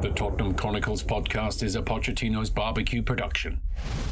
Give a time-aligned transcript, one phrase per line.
[0.00, 3.60] The Tottenham Chronicles podcast is a Pochettino's barbecue production.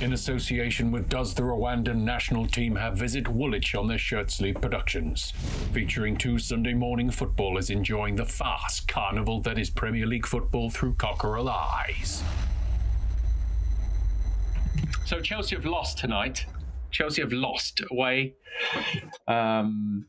[0.03, 4.57] In association with Does the Rwandan national team have Visit Woolwich on their shirt sleeve
[4.57, 5.33] productions,
[5.73, 10.93] featuring two Sunday morning footballers enjoying the fast carnival that is Premier League football through
[10.93, 12.23] cockerel eyes.
[15.07, 16.45] So Chelsea have lost tonight.
[16.91, 18.35] Chelsea have lost away
[19.27, 20.05] um,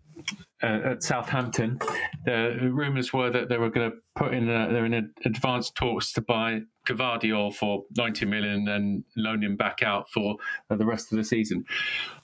[0.61, 1.79] uh, at Southampton.
[2.25, 6.11] The rumours were that they were going to put in a, they're in advanced talks
[6.13, 10.35] to buy Gvardiol for 90 million and loan him back out for
[10.69, 11.65] uh, the rest of the season.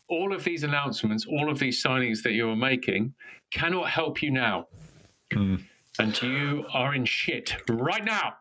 [0.10, 3.14] All of these announcements, all of these signings that you are making
[3.52, 4.68] cannot help you now.
[5.32, 5.64] Mm.
[5.98, 8.34] And you are in shit right now.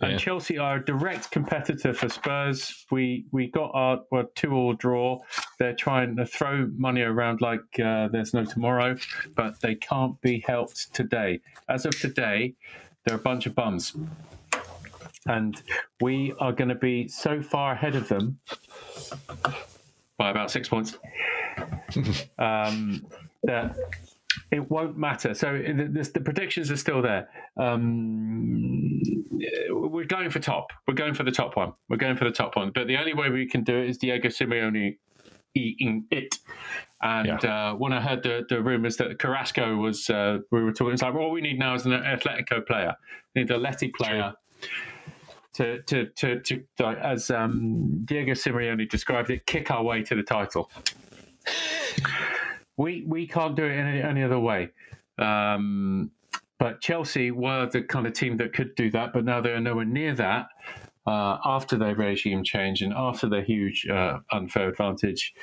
[0.00, 0.08] Yeah.
[0.08, 2.86] And Chelsea are a direct competitor for Spurs.
[2.90, 5.20] We we got our well, two all draw.
[5.58, 8.96] They're trying to throw money around like uh, there's no tomorrow,
[9.34, 11.40] but they can't be helped today.
[11.68, 12.54] As of today,
[13.04, 13.96] they're a bunch of bums,
[15.26, 15.60] and
[16.00, 18.38] we are going to be so far ahead of them
[20.18, 20.96] by about six points
[22.38, 23.04] um,
[23.42, 23.76] that
[24.52, 25.32] it won't matter.
[25.32, 27.28] So the, the, predictions are still there.
[27.56, 29.00] Um,
[29.70, 30.66] we're going for top.
[30.86, 31.72] We're going for the top one.
[31.88, 32.70] We're going for the top one.
[32.74, 34.98] But the only way we can do it is Diego Simeone
[35.54, 36.38] eating it.
[37.00, 37.70] And yeah.
[37.70, 41.02] uh, when I heard the, the rumors that Carrasco was, uh, we were talking, it's
[41.02, 42.94] like, well, all we need now is an Atletico player.
[43.34, 44.34] We need Atleti player.
[45.54, 50.14] To, to, to, to, to, as um, Diego Simeone described it, kick our way to
[50.14, 50.70] the title.
[52.76, 54.70] We we can't do it any, any other way.
[55.18, 56.10] Um,
[56.58, 59.60] but Chelsea were the kind of team that could do that, but now they are
[59.60, 60.46] nowhere near that.
[61.04, 65.34] Uh, after their regime change and after their huge uh, unfair advantage,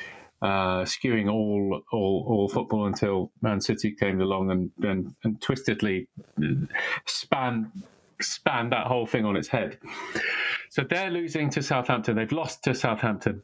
[0.41, 6.07] uh, skewing all, all all football until Man City came along and and, and twistedly
[7.05, 7.69] span
[8.21, 9.77] span that whole thing on its head.
[10.69, 12.15] So they're losing to Southampton.
[12.15, 13.43] They've lost to Southampton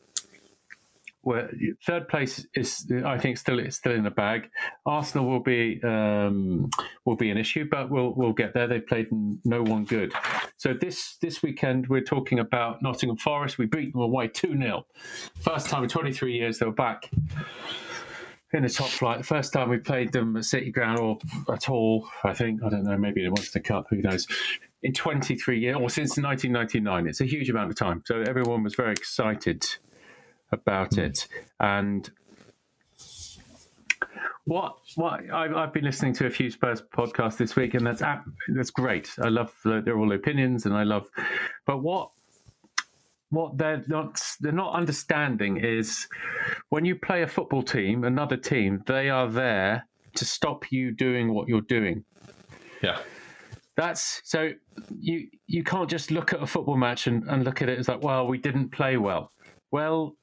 [1.25, 1.49] where
[1.83, 4.47] third place is, I think, still it's still in the bag.
[4.86, 6.69] Arsenal will be um,
[7.03, 8.67] will be an issue, but we'll we'll get there.
[8.67, 9.08] They've played
[9.43, 10.14] no one good.
[10.58, 13.58] So this this weekend we're talking about Nottingham Forest.
[13.58, 14.85] We beat them away two 0
[15.39, 17.09] First time in 23 years they were back
[18.53, 19.25] in the top flight.
[19.25, 21.17] First time we played them at City Ground or
[21.52, 22.97] at all, I think I don't know.
[22.97, 23.87] Maybe it was the Cup.
[23.89, 24.27] Who knows?
[24.83, 28.03] In 23 years, or since 1999, it's a huge amount of time.
[28.05, 29.65] So everyone was very excited
[30.55, 31.04] about mm.
[31.04, 31.27] it.
[31.60, 32.10] And
[34.45, 38.02] what what I've, I've, been listening to a few Spurs podcasts this week, and that's
[38.49, 39.11] that's great.
[39.21, 41.08] I love the, they're all opinions, and I love.
[41.65, 42.11] But what
[43.30, 46.08] what they're not they're not understanding is
[46.70, 51.33] when you play a football team, another team, they are there to stop you doing
[51.33, 52.04] what you're doing.
[52.82, 52.99] Yeah.
[53.76, 54.52] That's so
[54.98, 57.88] you you can't just look at a football match and, and look at it as
[57.88, 59.32] like, well, we didn't play well.
[59.71, 60.15] Well,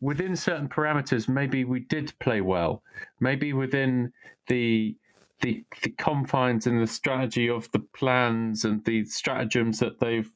[0.00, 2.82] within certain parameters, maybe we did play well.
[3.20, 4.12] Maybe within
[4.48, 4.96] the
[5.40, 10.30] the, the confines and the strategy of the plans and the stratagems that they've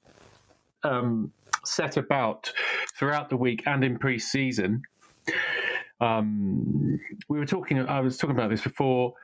[0.83, 1.33] um,
[1.65, 2.53] set about
[2.99, 4.83] throughout the week and in pre-season.
[6.01, 6.99] Um,
[7.29, 7.79] we were talking.
[7.79, 9.15] I was talking about this before.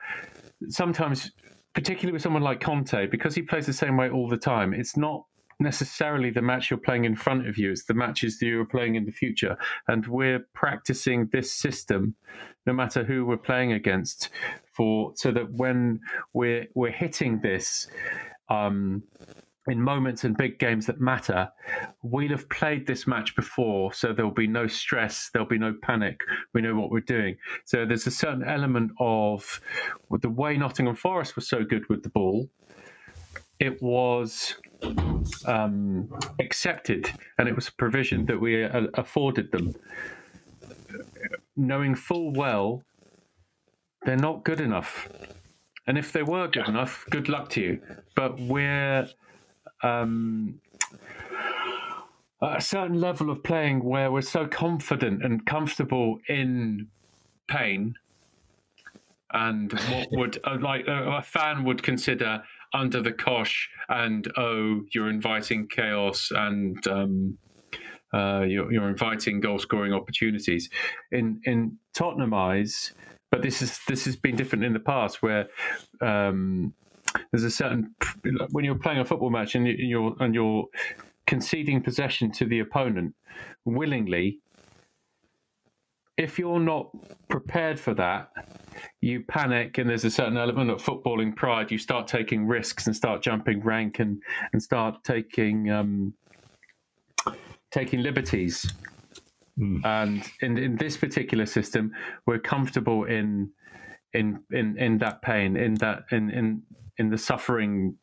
[0.69, 1.31] Sometimes,
[1.73, 4.97] particularly with someone like Conte, because he plays the same way all the time, it's
[4.97, 5.25] not
[5.59, 7.71] necessarily the match you're playing in front of you.
[7.71, 9.57] It's the matches that you're playing in the future.
[9.87, 12.15] And we're practicing this system,
[12.65, 14.29] no matter who we're playing against,
[14.73, 15.99] for so that when
[16.33, 17.87] we're we're hitting this
[18.49, 19.03] um,
[19.67, 21.49] in moments and big games that matter,
[22.01, 26.21] we'll have played this match before, so there'll be no stress, there'll be no panic.
[26.53, 27.37] We know what we're doing.
[27.65, 29.59] So there's a certain element of
[30.21, 32.49] the way Nottingham Forest was so good with the ball.
[33.59, 34.55] It was
[35.45, 39.75] um, accepted, and it was a provision that we uh, afforded them,
[41.55, 42.83] knowing full well
[44.05, 45.09] they're not good enough.
[45.85, 47.81] And if they were good enough, good luck to you.
[48.15, 49.07] But we're
[49.83, 50.61] um,
[52.41, 56.87] at a certain level of playing where we're so confident and comfortable in
[57.47, 57.95] pain
[59.31, 62.41] and what would uh, like uh, a fan would consider
[62.73, 67.37] under the cosh and oh you're inviting chaos and um,
[68.13, 70.69] uh, you're, you're, inviting goal scoring opportunities.
[71.11, 72.93] In in Tottenham eyes
[73.31, 75.47] but this is this has been different in the past where
[76.01, 76.73] um,
[77.31, 77.93] there's a certain
[78.51, 80.65] when you're playing a football match and you're and you're
[81.25, 83.13] conceding possession to the opponent
[83.65, 84.39] willingly
[86.17, 86.89] if you're not
[87.29, 88.31] prepared for that,
[89.01, 91.71] you panic, and there's a certain element of footballing pride.
[91.71, 94.21] You start taking risks and start jumping rank and
[94.51, 96.13] and start taking um,
[97.71, 98.73] taking liberties.
[99.59, 99.85] Mm.
[99.85, 101.91] And in in this particular system,
[102.25, 103.51] we're comfortable in
[104.13, 106.63] in in in that pain, in that in in
[106.97, 107.95] in the suffering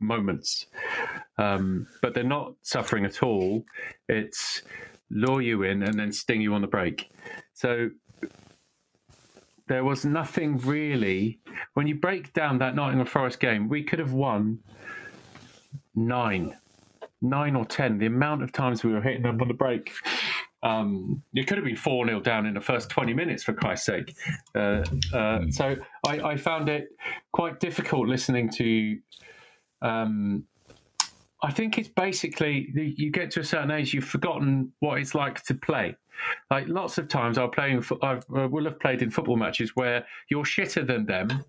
[0.00, 0.66] moments.
[1.36, 3.64] Um, but they're not suffering at all.
[4.08, 4.62] It's
[5.10, 7.10] lure you in and then sting you on the break.
[7.58, 7.90] So
[9.66, 11.40] there was nothing really.
[11.74, 14.60] When you break down that Nottingham Forest game, we could have won
[15.92, 16.56] nine,
[17.20, 17.98] nine or ten.
[17.98, 19.90] The amount of times we were hitting them on the break.
[20.62, 23.86] Um, it could have been 4 0 down in the first 20 minutes, for Christ's
[23.86, 24.16] sake.
[24.54, 25.74] Uh, uh, so
[26.06, 26.90] I, I, found it
[27.32, 28.98] quite difficult listening to.
[29.82, 30.44] Um,
[31.42, 35.42] I think it's basically you get to a certain age, you've forgotten what it's like
[35.44, 35.96] to play.
[36.50, 37.70] Like lots of times, I'll play.
[37.70, 41.44] In, I uh, will have played in football matches where you're shitter than them,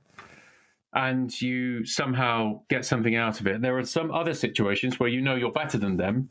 [0.93, 3.61] and you somehow get something out of it.
[3.61, 6.29] There are some other situations where you know you're better than them,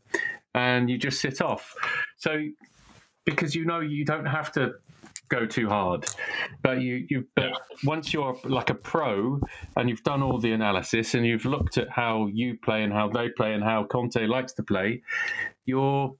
[0.55, 1.75] and you just sit off.
[2.17, 2.49] So
[3.25, 4.73] because you know you don't have to
[5.29, 6.07] go too hard.
[6.63, 7.53] But you, you, but
[7.85, 9.41] once you're like a pro
[9.77, 13.09] and you've done all the analysis and you've looked at how you play and how
[13.09, 15.03] they play and how Conte likes to play,
[15.67, 16.15] you're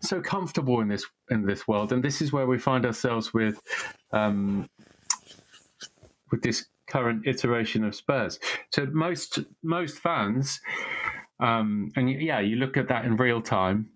[0.00, 3.60] so comfortable in this in this world, and this is where we find ourselves with
[4.12, 4.68] um,
[6.30, 8.38] with this current iteration of Spurs.
[8.70, 10.60] So most most fans,
[11.40, 13.90] um, and yeah, you look at that in real time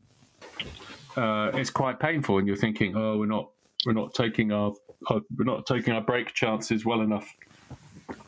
[1.19, 3.51] uh, it's quite painful, and you're thinking, oh, we're not
[3.85, 4.73] we're not taking our,
[5.09, 7.35] our we're not taking our break chances well enough.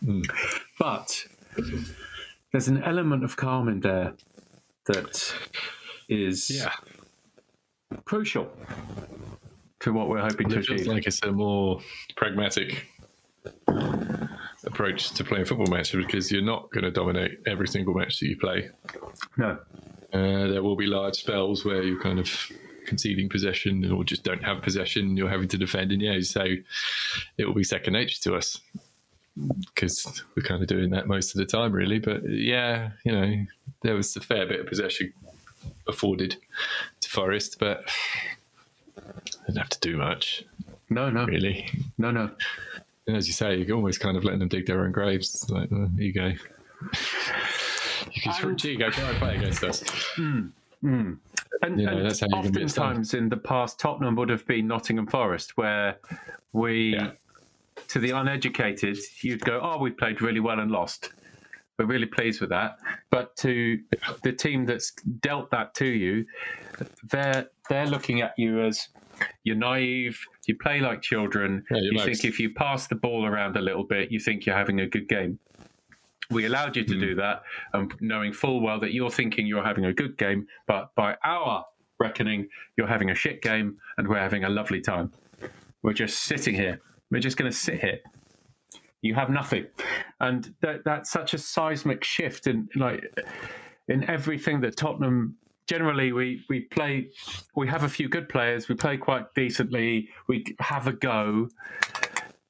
[0.04, 0.24] Mm.
[0.78, 1.26] But
[2.52, 4.14] there's an element of calm in there
[4.86, 5.34] that
[6.08, 6.72] is yeah.
[8.10, 8.50] Crucial
[9.78, 10.84] to what we're hoping to achieve.
[10.88, 11.80] Like it's a more
[12.16, 12.88] pragmatic
[14.64, 18.26] approach to playing football matches because you're not going to dominate every single match that
[18.26, 18.68] you play.
[19.36, 19.58] No.
[20.12, 22.28] Uh, there will be large spells where you're kind of
[22.84, 25.92] conceding possession or just don't have possession, you're having to defend.
[25.92, 26.44] And yeah, so
[27.38, 28.60] it will be second nature to us
[29.66, 32.00] because we're kind of doing that most of the time, really.
[32.00, 33.46] But yeah, you know,
[33.82, 35.12] there was a fair bit of possession
[35.90, 36.36] afforded
[37.00, 37.84] to Forest, but
[39.46, 40.44] didn't have to do much.
[40.88, 42.30] No, no, really, no, no.
[43.06, 45.48] And as you say, you're almost kind of letting them dig their own graves.
[45.50, 46.26] Like, oh, here you go.
[48.12, 49.82] you can, here you go, try and play against us.
[50.16, 50.50] Mm,
[50.82, 51.18] mm.
[51.62, 55.56] And, and that's how you oftentimes in the past, Tottenham would have been Nottingham Forest,
[55.56, 55.98] where
[56.52, 57.12] we, yeah.
[57.88, 61.10] to the uneducated, you'd go, "Oh, we played really well and lost."
[61.80, 62.78] We're really pleased with that.
[63.10, 63.78] But to
[64.22, 66.26] the team that's dealt that to you,
[67.04, 68.88] they're they're looking at you as
[69.44, 70.20] you're naive.
[70.46, 71.64] You play like children.
[71.70, 74.58] Yeah, you think if you pass the ball around a little bit, you think you're
[74.58, 75.38] having a good game.
[76.30, 77.00] We allowed you to mm.
[77.00, 80.94] do that, um, knowing full well that you're thinking you're having a good game, but
[80.94, 81.64] by our
[81.98, 85.12] reckoning, you're having a shit game and we're having a lovely time.
[85.82, 86.82] We're just sitting here.
[87.10, 88.00] We're just going to sit here.
[89.02, 89.66] You have nothing,
[90.20, 93.02] and that, that's such a seismic shift in like
[93.88, 95.36] in everything that Tottenham
[95.66, 97.08] generally we we play
[97.56, 101.48] we have a few good players we play quite decently we have a go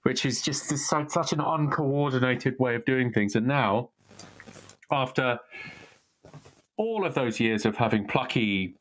[0.03, 3.37] which is just such an uncoordinated way of doing things.
[3.37, 3.91] And now,
[4.91, 5.39] after
[6.77, 8.75] all of those years of having plucky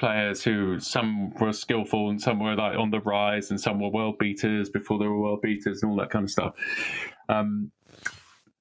[0.00, 3.90] players who some were skillful and some were like on the rise and some were
[3.90, 6.54] world beaters before they were world beaters and all that kind of stuff.
[7.28, 7.70] Um,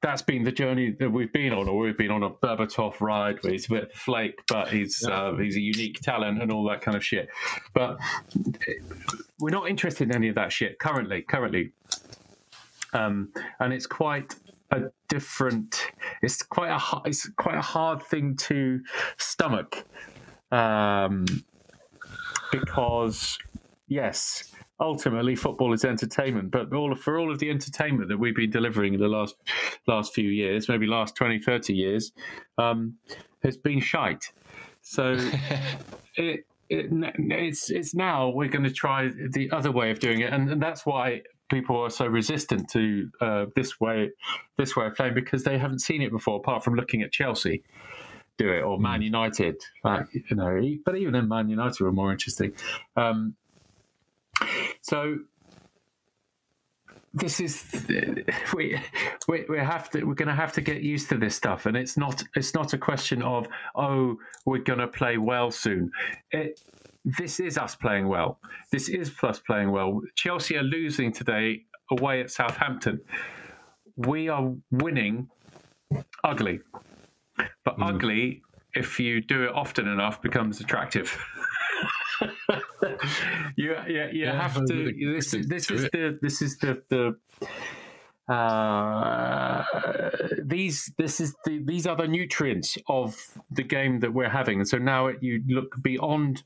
[0.01, 3.41] that's been the journey that we've been on, or we've been on a Berbatov ride
[3.41, 6.81] where he's a bit flake, but he's uh, he's a unique talent and all that
[6.81, 7.27] kind of shit.
[7.73, 7.97] But
[9.39, 11.21] we're not interested in any of that shit currently.
[11.23, 11.71] Currently,
[12.93, 14.35] um, and it's quite
[14.71, 15.91] a different.
[16.21, 18.79] It's quite a it's quite a hard thing to
[19.17, 19.83] stomach
[20.51, 21.25] um,
[22.51, 23.37] because
[23.87, 28.35] yes, ultimately football is entertainment but all of, for all of the entertainment that we've
[28.35, 29.35] been delivering in the last
[29.87, 32.13] last few years maybe last 20 30 years
[32.57, 32.95] um,
[33.43, 34.31] has been shite.
[34.81, 35.13] So
[36.15, 40.31] it, it, it's it's now we're going to try the other way of doing it
[40.31, 44.11] and, and that's why people are so resistant to uh, this way
[44.57, 47.63] this way of playing because they haven't seen it before apart from looking at Chelsea
[48.43, 49.03] do it or Man hmm.
[49.03, 52.53] United like, you know but even then Man United were more interesting
[52.95, 53.35] um,
[54.81, 55.17] so
[57.13, 57.85] this is
[58.55, 58.79] we,
[59.27, 61.75] we we have to we're going to have to get used to this stuff and
[61.75, 65.91] it's not it's not a question of oh we're going to play well soon
[66.31, 66.59] it
[67.05, 68.39] this is us playing well.
[68.71, 70.01] This is plus playing well.
[70.15, 73.01] Chelsea are losing today away at Southampton.
[73.95, 75.29] We are winning
[76.23, 76.59] ugly.
[77.69, 77.89] But mm.
[77.89, 78.41] ugly,
[78.73, 81.15] if you do it often enough, becomes attractive.
[83.55, 85.13] you, yeah, you yeah, have to.
[85.13, 89.63] This, this is the this is the the uh,
[90.43, 93.15] these this is the these are the nutrients of
[93.51, 96.41] the game that we're having, and so now it, you look beyond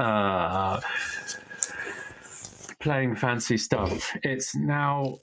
[0.00, 0.80] uh,
[2.80, 4.16] playing fancy stuff.
[4.24, 5.18] It's now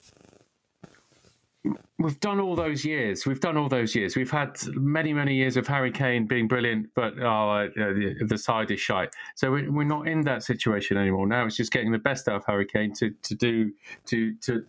[1.98, 3.26] we've done all those years.
[3.26, 4.16] We've done all those years.
[4.16, 8.70] We've had many, many years of Harry Kane being brilliant, but oh, uh, the side
[8.70, 9.10] is shite.
[9.34, 11.26] So we're not in that situation anymore.
[11.26, 13.72] Now it's just getting the best out of Harry Kane to to do
[14.06, 14.64] to to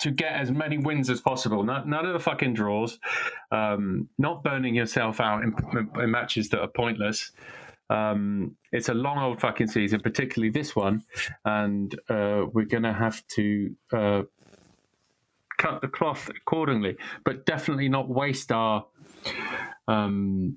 [0.00, 1.62] to get as many wins as possible.
[1.62, 2.98] Not, none of the fucking draws.
[3.52, 5.54] Um, not burning yourself out in,
[5.94, 7.30] in matches that are pointless.
[7.88, 11.04] Um, it's a long old fucking season, particularly this one,
[11.44, 14.22] and uh, we're going to have to uh,
[15.62, 18.84] cut the cloth accordingly, but definitely not waste our
[19.86, 20.56] um,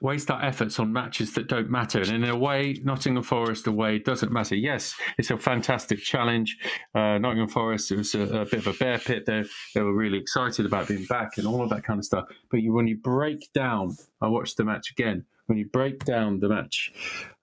[0.00, 2.00] waste our efforts on matches that don't matter.
[2.00, 4.54] And in a way, Nottingham Forest away doesn't matter.
[4.54, 6.58] Yes, it's a fantastic challenge.
[6.94, 9.24] Uh, Nottingham Forest, it was a, a, bit of a bear pit.
[9.26, 9.44] They,
[9.74, 12.26] they were really excited about being back and all of that kind of stuff.
[12.50, 15.24] But you, when you break down, I watched the match again.
[15.46, 16.92] When you break down the match,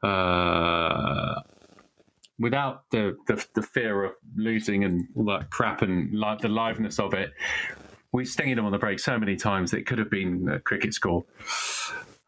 [0.03, 1.41] uh,
[2.43, 6.99] without the, the, the fear of losing and all that crap and like the liveness
[6.99, 7.33] of it,
[8.11, 10.59] we stinged them on the break so many times that it could have been a
[10.59, 11.25] cricket score.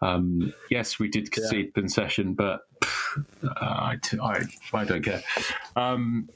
[0.02, 1.72] Um, yes, we did concede yeah.
[1.74, 2.62] concession, but
[3.44, 4.42] uh, I, I,
[4.74, 5.22] I don't care.
[5.76, 6.30] Um,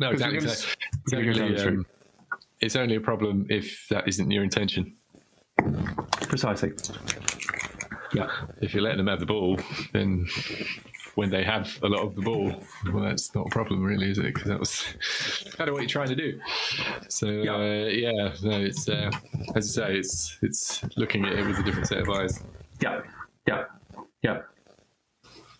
[0.00, 0.38] no, exactly.
[0.38, 1.86] Gonna, it's, only, um,
[2.60, 4.94] it's only a problem if that isn't your intention.
[6.22, 6.72] Precisely.
[8.12, 8.30] Yeah.
[8.60, 9.58] If you're letting them have the ball,
[9.92, 10.26] then
[11.14, 12.52] when they have a lot of the ball,
[12.92, 14.34] well, that's not a problem, really, is it?
[14.34, 14.84] Because that was
[15.56, 16.40] kind of what you're trying to do.
[17.08, 19.10] So yeah, uh, yeah no, it's uh,
[19.54, 22.42] as you say, it's it's looking at it with a different set of eyes.
[22.80, 23.02] Yeah,
[23.46, 23.64] yeah,
[24.22, 24.42] yeah,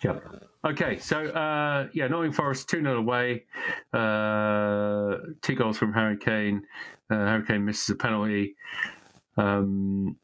[0.02, 0.18] yeah.
[0.64, 3.44] Okay, so uh, yeah, Nottingham Forest 2 0 away.
[3.92, 6.62] Uh, two goals from Harry Kane.
[7.10, 8.56] Uh, Harry Kane misses a penalty.
[9.36, 10.16] Um,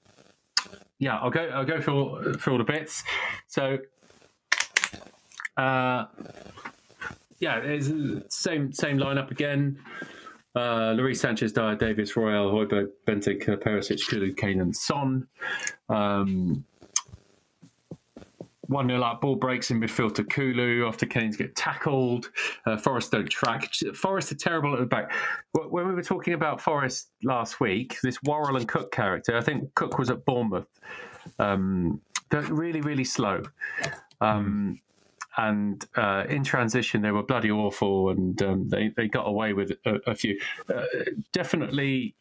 [0.99, 1.49] yeah, I'll go.
[1.49, 3.03] I'll go for for all the bits.
[3.49, 3.79] So
[5.61, 6.07] uh,
[7.39, 7.79] yeah,
[8.29, 9.79] same same lineup again.
[10.55, 15.27] Uh, Lloris Sanchez, Dier, Davies, Royal, Højbjerg, Bentic, Perisic, Kulu, Kane, and Son.
[15.89, 16.65] Um,
[18.71, 22.31] 1 0 up, ball breaks in midfield to Kulu after Kane's get tackled.
[22.67, 23.73] Uh, Forest don't track.
[23.95, 25.13] Forest are terrible at the back.
[25.53, 29.75] When we were talking about Forest last week, this Worrall and Cook character, I think
[29.75, 30.69] Cook was at Bournemouth.
[31.39, 32.01] Um,
[32.31, 33.43] they're really, really slow.
[34.21, 34.81] Um,
[35.37, 39.73] and uh, in transition they were bloody awful, and um, they they got away with
[39.85, 40.39] a, a few.
[40.69, 40.85] Uh,
[41.33, 42.15] definitely,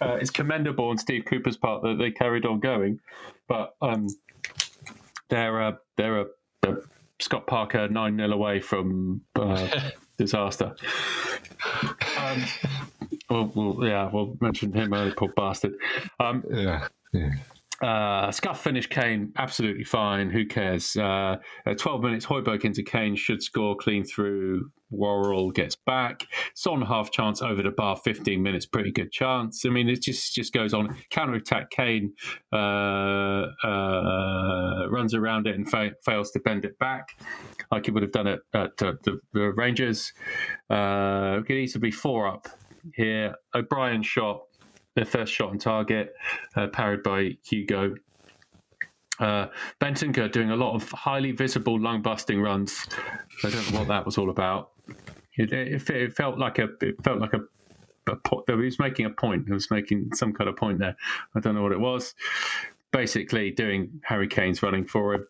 [0.00, 3.00] uh, it's commendable on Steve Cooper's part that they carried on going,
[3.48, 4.06] but um,
[5.28, 6.26] they're a, they're a,
[6.66, 6.76] a
[7.20, 10.74] Scott Parker nine 0 away from uh, disaster.
[12.18, 12.44] Um,
[13.30, 15.74] well, well, yeah, we'll mention him earlier, poor bastard.
[16.20, 16.88] Um, yeah.
[17.12, 17.30] yeah.
[17.84, 20.30] Uh, scuff finish Kane, absolutely fine.
[20.30, 20.96] Who cares?
[20.96, 21.36] Uh,
[21.76, 24.70] 12 minutes, Højbjerg into Kane, should score clean through.
[24.90, 26.26] Worrall gets back.
[26.54, 29.66] Son half chance over the bar, 15 minutes, pretty good chance.
[29.66, 30.96] I mean, it just just goes on.
[31.10, 32.14] Counter attack, Kane
[32.52, 37.08] uh, uh, runs around it and fa- fails to bend it back,
[37.70, 38.96] like he would have done it at the,
[39.32, 40.12] the, Rangers.
[40.70, 42.46] Uh, could easily be four up
[42.94, 43.34] here.
[43.54, 44.42] O'Brien shot
[44.94, 46.14] their first shot on target,
[46.56, 46.66] uh,
[47.02, 47.94] by Hugo.
[49.18, 49.46] Uh,
[50.28, 52.86] doing a lot of highly visible lung busting runs.
[53.44, 54.72] I don't know what that was all about.
[55.36, 57.40] It, it, it felt like a it felt like a,
[58.10, 58.44] a point.
[58.48, 59.46] He was making a point.
[59.46, 60.96] He was making some kind of point there.
[61.34, 62.14] I don't know what it was.
[62.92, 65.26] Basically, doing Harry Kane's running for him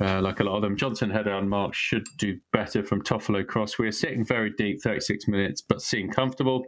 [0.00, 0.76] uh, like a lot of them.
[0.76, 3.78] Johnson header Mark should do better from Toffolo cross.
[3.78, 6.64] We are sitting very deep, 36 minutes, but seem comfortable.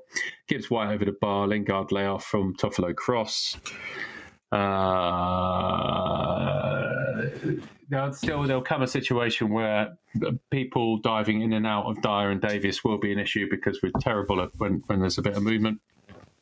[0.49, 3.57] Gibbs White over the bar, Lingard layoff from Toffolo cross.
[4.51, 4.62] Uh,
[7.89, 9.97] there'll still there'll come a situation where
[10.51, 13.93] people diving in and out of Dier and Davies will be an issue because we're
[14.01, 15.81] terrible at when, when there's a bit of movement.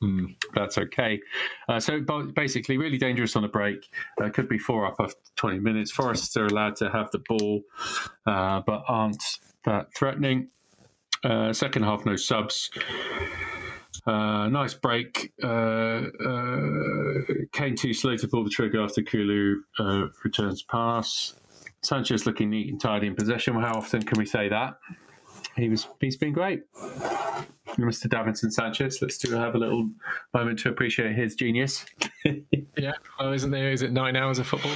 [0.03, 1.21] Mm, that's okay.
[1.69, 2.01] Uh, so
[2.35, 3.87] basically, really dangerous on a break.
[4.23, 5.91] Uh, could be four up after 20 minutes.
[5.91, 7.63] Forests are allowed to have the ball,
[8.27, 9.23] uh, but aren't
[9.65, 10.49] that threatening.
[11.23, 12.71] Uh, second half, no subs.
[14.07, 15.33] Uh, nice break.
[15.43, 16.03] Uh,
[17.53, 19.57] Kane too slow to pull the trigger after Kulu
[20.25, 21.35] returns pass.
[21.83, 23.55] Sanchez looking neat and tidy in possession.
[23.55, 24.79] How often can we say that?
[25.61, 25.87] He was.
[26.01, 26.63] He's been great.
[27.77, 28.07] Mr.
[28.09, 28.99] Davinson Sanchez.
[29.01, 29.89] Let's do have a little
[30.35, 31.85] moment to appreciate his genius.
[32.77, 32.93] Yeah.
[33.19, 33.73] Oh, isn't there?
[33.73, 34.73] Is it nine hours of football?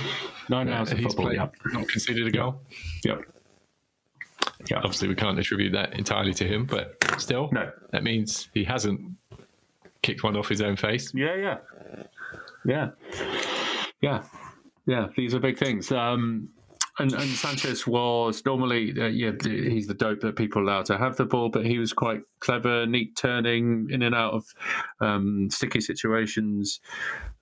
[0.51, 1.27] Nine hours of football.
[1.27, 1.55] played, Yep.
[1.73, 2.61] Not conceded a goal.
[3.05, 3.23] Yep.
[4.71, 4.77] Yeah.
[4.79, 7.71] Obviously, we can't attribute that entirely to him, but still, No.
[7.93, 9.01] that means he hasn't
[10.03, 11.15] kicked one off his own face.
[11.15, 11.59] Yeah, yeah,
[12.67, 12.91] yeah,
[14.03, 14.23] yeah,
[14.87, 15.07] yeah.
[15.17, 15.91] These are big things.
[15.93, 16.49] Um,
[16.99, 21.17] and, and Sanchez was normally, uh, yeah, he's the dope that people allow to have
[21.17, 24.47] the ball, but he was quite clever, neat turning in and out of
[25.01, 26.81] um, sticky situations.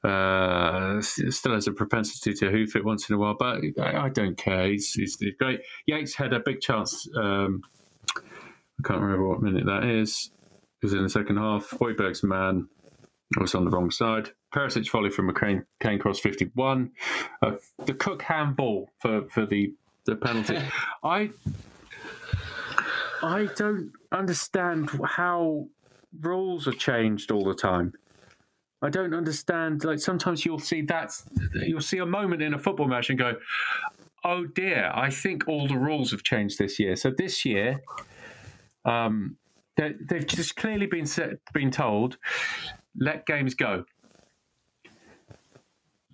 [0.02, 4.08] Uh, still has a propensity to hoof it once in a while, but I, I
[4.08, 4.68] don't care.
[4.68, 5.60] He's, he's, he's great.
[5.86, 7.06] Yates had a big chance.
[7.14, 7.62] Um,
[8.16, 10.30] I can't remember what minute that is.
[10.82, 11.70] It was in the second half.
[11.70, 12.68] Højbjerg's man
[13.38, 14.30] was on the wrong side.
[14.54, 16.90] Perisic volley from McCain Kane cross 51.
[17.40, 17.52] Uh,
[17.86, 19.72] the Cook handball for, for the,
[20.04, 20.58] the penalty.
[21.04, 21.30] I
[23.22, 25.68] I don't understand how
[26.20, 27.92] rules are changed all the time.
[28.82, 29.84] I don't understand.
[29.84, 31.12] Like sometimes you'll see that
[31.54, 33.34] you'll see a moment in a football match and go,
[34.24, 37.80] "Oh dear, I think all the rules have changed this year." So this year,
[38.84, 39.36] um,
[39.76, 42.18] they, they've just clearly been set, been told,
[42.96, 43.84] "Let games go."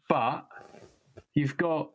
[0.08, 0.46] But
[1.34, 1.90] you've got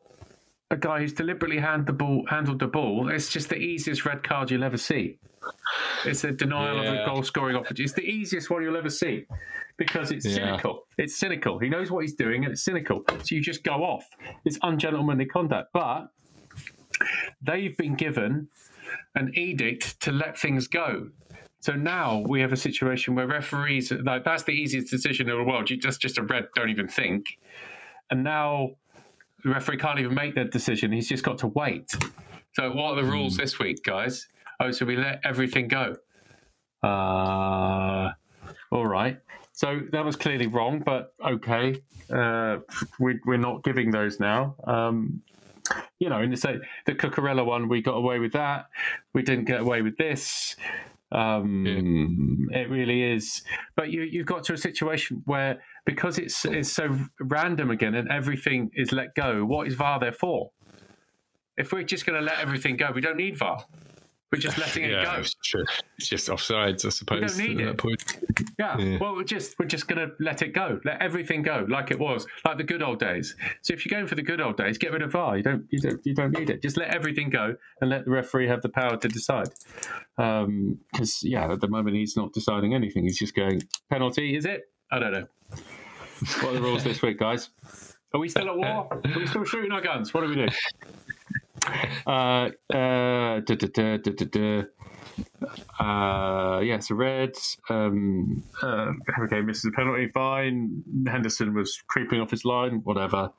[0.72, 3.10] a guy who's deliberately hand the ball, handled the ball.
[3.10, 5.20] It's just the easiest red card you'll ever see.
[6.06, 7.84] It's a denial of a goal scoring opportunity.
[7.84, 9.26] It's the easiest one you'll ever see
[9.78, 10.36] because it's Yeah.
[10.36, 10.88] cynical.
[10.98, 11.60] It's cynical.
[11.60, 13.04] He knows what he's doing and it's cynical.
[13.24, 14.08] So you just go off.
[14.46, 15.72] It's ungentlemanly conduct.
[15.74, 16.08] But
[17.42, 18.48] they've been given
[19.16, 21.10] an edict to let things go.
[21.62, 25.44] So now we have a situation where referees, like, that's the easiest decision in the
[25.44, 25.70] world.
[25.70, 27.38] You just just a red, don't even think.
[28.14, 28.76] And now
[29.44, 30.92] the referee can't even make that decision.
[30.92, 31.90] He's just got to wait.
[32.54, 34.28] So what are the rules this week, guys?
[34.60, 35.96] Oh, so we let everything go.
[36.84, 38.12] Uh,
[38.72, 39.18] all right.
[39.54, 41.82] So that was clearly wrong, but okay.
[42.14, 42.58] Uh,
[43.00, 44.58] we, we're not giving those now.
[44.68, 45.24] Um,
[45.98, 48.68] you know, in the say the Cucurella one, we got away with that.
[49.16, 50.56] We didn't get away with this.
[51.12, 53.42] Um, It really is.
[53.76, 58.10] But you, you've got to a situation where because it's it's so random again and
[58.10, 59.46] everything is let go.
[59.46, 60.52] What is VAR there for?
[61.58, 63.64] If we're just going to let everything go, we don't need VAR.
[64.34, 65.14] We're just letting it go.
[65.20, 65.64] it's true.
[66.00, 67.38] It's just offsides, I suppose.
[67.38, 67.66] need at it.
[67.66, 68.04] that point.
[68.58, 68.80] Yeah.
[68.80, 68.98] Yeah.
[69.00, 72.26] Well, we're just we're just gonna let it go, let everything go like it was,
[72.44, 73.36] like the good old days.
[73.62, 75.38] So if you're going for the good old days, get rid of VAR.
[75.38, 76.64] You don't you don't you don't need it.
[76.64, 79.50] Just let everything go and let the referee have the power to decide.
[80.18, 83.04] Um, because yeah, at the moment he's not deciding anything.
[83.04, 84.36] He's just going penalty.
[84.36, 84.64] Is it?
[84.94, 85.26] I don't know.
[86.42, 87.50] What are the rules this week, guys?
[88.14, 88.88] Are we still at war?
[88.92, 90.14] Are we still shooting our guns?
[90.14, 90.48] What do we do?
[92.06, 94.64] Uh, uh, da, da, da, da, da, da.
[95.80, 97.32] Uh, yeah, so red.
[97.70, 100.10] Um, uh, okay, misses a penalty.
[100.10, 100.84] Fine.
[101.08, 102.82] Henderson was creeping off his line.
[102.84, 103.32] Whatever.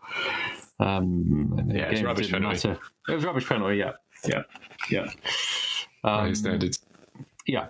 [0.80, 2.66] Um, Yeah, it's rubbish penalty.
[2.66, 2.80] matter.
[3.10, 3.76] It was rubbish penalty.
[3.76, 3.92] Yeah,
[4.26, 4.42] yeah,
[4.90, 5.10] yeah.
[6.02, 6.80] Um, standards.
[7.46, 7.66] yeah.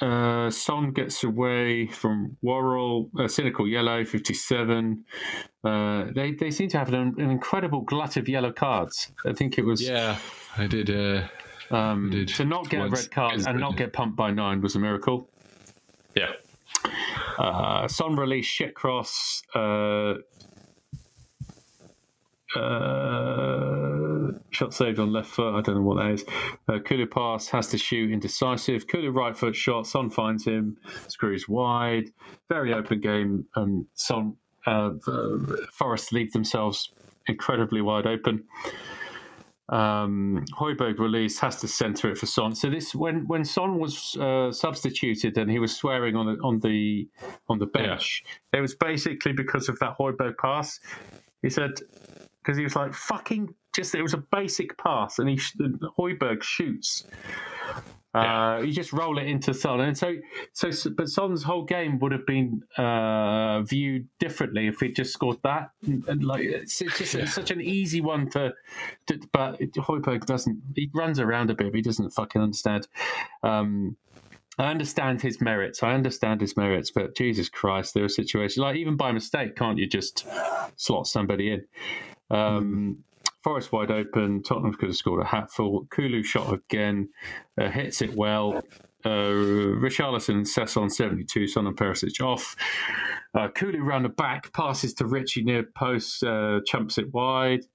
[0.00, 3.10] Uh, Son gets away from Worrall.
[3.18, 5.04] Uh, cynical yellow, fifty-seven.
[5.62, 9.12] Uh, they they seem to have an, an incredible glut of yellow cards.
[9.26, 10.18] I think it was Yeah,
[10.56, 10.90] I did.
[10.90, 11.26] Uh,
[11.70, 14.74] um, did to not get a red card and not get pumped by nine was
[14.74, 15.28] a miracle.
[16.14, 16.32] yeah,
[17.38, 19.42] Uh, Son release shit cross.
[19.54, 20.14] Uh,
[22.56, 23.93] uh,
[24.54, 25.54] shot saved on left foot.
[25.54, 26.24] I don't know what that is.
[26.68, 28.86] Uh, Kulu pass has to shoot indecisive.
[28.86, 29.86] Kulu right foot shot.
[29.86, 30.76] Son finds him.
[31.08, 32.10] Screws wide.
[32.48, 33.46] Very open game.
[33.56, 34.36] Um, Son
[34.66, 34.90] uh,
[35.72, 36.90] Forest leave themselves
[37.26, 38.44] incredibly wide open.
[39.70, 42.54] Um, Højbjerg release has to centre it for Son.
[42.54, 46.60] So this when when Son was uh, substituted and he was swearing on the on
[46.60, 47.08] the
[47.48, 50.80] on the bench, it was basically because of that Højbjerg pass.
[51.40, 51.72] He said
[52.42, 57.04] because he was like fucking just it was a basic pass and he Højbjerg shoots.
[58.14, 60.14] Uh, you just roll it into Son, and so
[60.52, 60.70] so.
[60.90, 65.70] But Son's whole game would have been uh, viewed differently if he'd just scored that.
[65.84, 68.54] And, and like it's, it's just it's such an easy one to,
[69.06, 69.20] to.
[69.32, 70.62] But Højbjerg doesn't.
[70.76, 71.72] He runs around a bit.
[71.72, 72.86] But he doesn't fucking understand.
[73.42, 73.96] Um,
[74.58, 75.82] I understand his merits.
[75.82, 79.78] I understand his merits, but Jesus Christ, there are situations like even by mistake, can't
[79.78, 80.24] you just
[80.76, 81.64] slot somebody in?
[82.30, 82.98] Um,
[83.44, 84.42] Forest wide open.
[84.42, 85.86] Tottenham could have scored a hatful.
[85.90, 87.10] Kulu shot again,
[87.60, 88.62] uh, hits it well.
[89.04, 92.56] uh, Richarlison, Sesson 72, Son and Perisic off.
[93.34, 97.66] Uh, Kulu round the back, passes to Richie near post, uh, chumps it wide.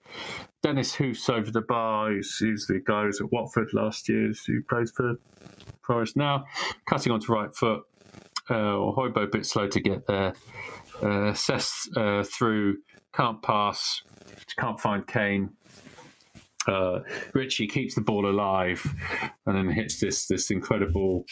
[0.64, 4.34] Dennis Hoos over the bar, who's, who's the guy who was at Watford last year,
[4.48, 5.20] who plays for
[5.86, 6.46] Forest now.
[6.88, 7.84] Cutting onto right foot.
[8.50, 10.34] Uh, Højbjerg a bit slow to get there.
[11.02, 12.78] Uh, Sess uh, through,
[13.14, 14.02] can't pass,
[14.58, 15.50] can't find Kane.
[16.68, 17.00] Uh,
[17.34, 18.86] Richie keeps the ball alive
[19.46, 21.26] and then hits this this incredible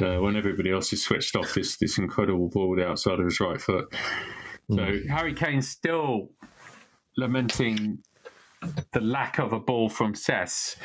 [0.00, 3.40] uh, when everybody else is switched off this this incredible ball the outside of his
[3.40, 3.92] right foot.
[4.70, 6.30] So Harry Kane's still
[7.16, 7.98] lamenting
[8.92, 10.76] the lack of a ball from Cess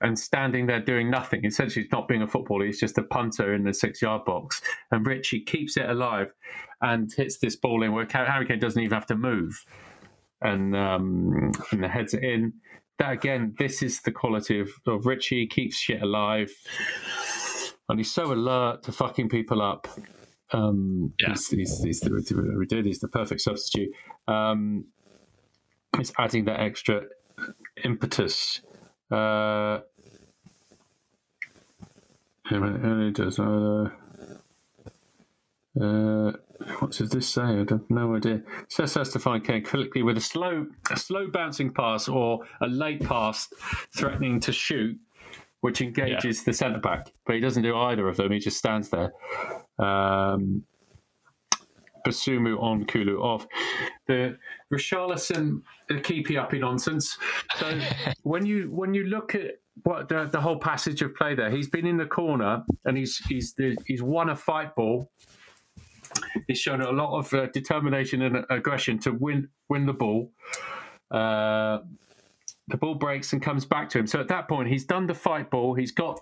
[0.00, 1.44] and standing there doing nothing.
[1.44, 4.62] Essentially, he's not being a footballer, he's just a punter in the six yard box.
[4.90, 6.32] And Richie keeps it alive
[6.80, 9.64] and hits this ball in where Harry Kane doesn't even have to move
[10.42, 12.52] and, um, and the heads it in.
[12.98, 15.40] That again, this is the quality of, of Richie.
[15.40, 16.50] He keeps shit alive.
[17.88, 19.86] And he's so alert to fucking people up.
[20.52, 21.30] Um, Yeah.
[21.30, 23.90] he's, he's, he's, the, we did, he's the perfect substitute.
[24.26, 24.86] Um,
[25.98, 27.02] it's adding that extra
[27.84, 28.60] impetus.
[29.10, 29.80] Uh,
[32.44, 33.38] hang on, hang on, it does.
[33.38, 33.90] Uh,
[35.80, 36.32] uh,
[36.78, 37.42] what does this say?
[37.42, 38.42] I have no idea.
[38.68, 42.66] Says has to find Kane quickly with a slow, a slow bouncing pass or a
[42.66, 43.48] late pass,
[43.94, 44.98] threatening to shoot,
[45.60, 47.12] which engages the centre back.
[47.26, 48.32] But he doesn't do either of them.
[48.32, 49.12] He just stands there.
[49.78, 50.64] Um,
[52.06, 53.46] Bissouma on, Kulu off.
[54.06, 54.38] The
[54.72, 57.18] Richarlison uh, keepy uppy nonsense.
[57.56, 57.78] So
[58.22, 61.68] when you when you look at what the, the whole passage of play there, he's
[61.68, 63.54] been in the corner and he's he's
[63.86, 65.10] he's won a fight ball.
[66.46, 70.30] He's shown a lot of uh, determination and aggression to win win the ball.
[71.10, 71.78] Uh,
[72.68, 74.06] the ball breaks and comes back to him.
[74.06, 75.74] So at that point, he's done the fight ball.
[75.74, 76.20] He's got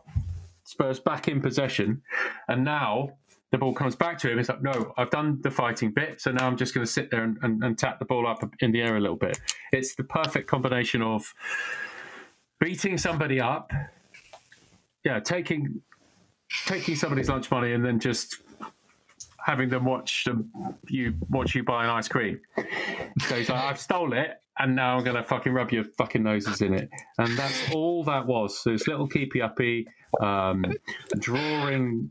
[0.64, 2.02] Spurs back in possession,
[2.48, 3.10] and now
[3.50, 4.38] the ball comes back to him.
[4.38, 7.10] It's like, no, I've done the fighting bit, so now I'm just going to sit
[7.10, 9.38] there and, and, and tap the ball up in the air a little bit.
[9.72, 11.32] It's the perfect combination of
[12.58, 13.70] beating somebody up,
[15.04, 15.82] yeah, taking
[16.66, 18.38] taking somebody's lunch money, and then just
[19.44, 20.50] having them watch them
[20.88, 22.40] you watch you buy an ice cream.
[23.26, 26.62] So he's like, I've stole it, and now I'm gonna fucking rub your fucking noses
[26.62, 28.58] in it, and that's all that was.
[28.58, 29.86] So this little keepy uppy,
[30.20, 30.64] um,
[31.18, 32.10] drawing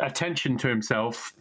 [0.00, 1.32] attention to himself.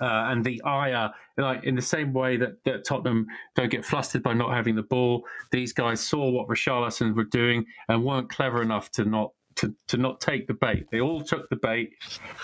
[0.00, 4.22] Uh, and the ire, like in the same way that, that Tottenham don't get flustered
[4.22, 8.62] by not having the ball, these guys saw what Richarlison were doing and weren't clever
[8.62, 10.86] enough to not to, to not take the bait.
[10.90, 11.90] They all took the bait,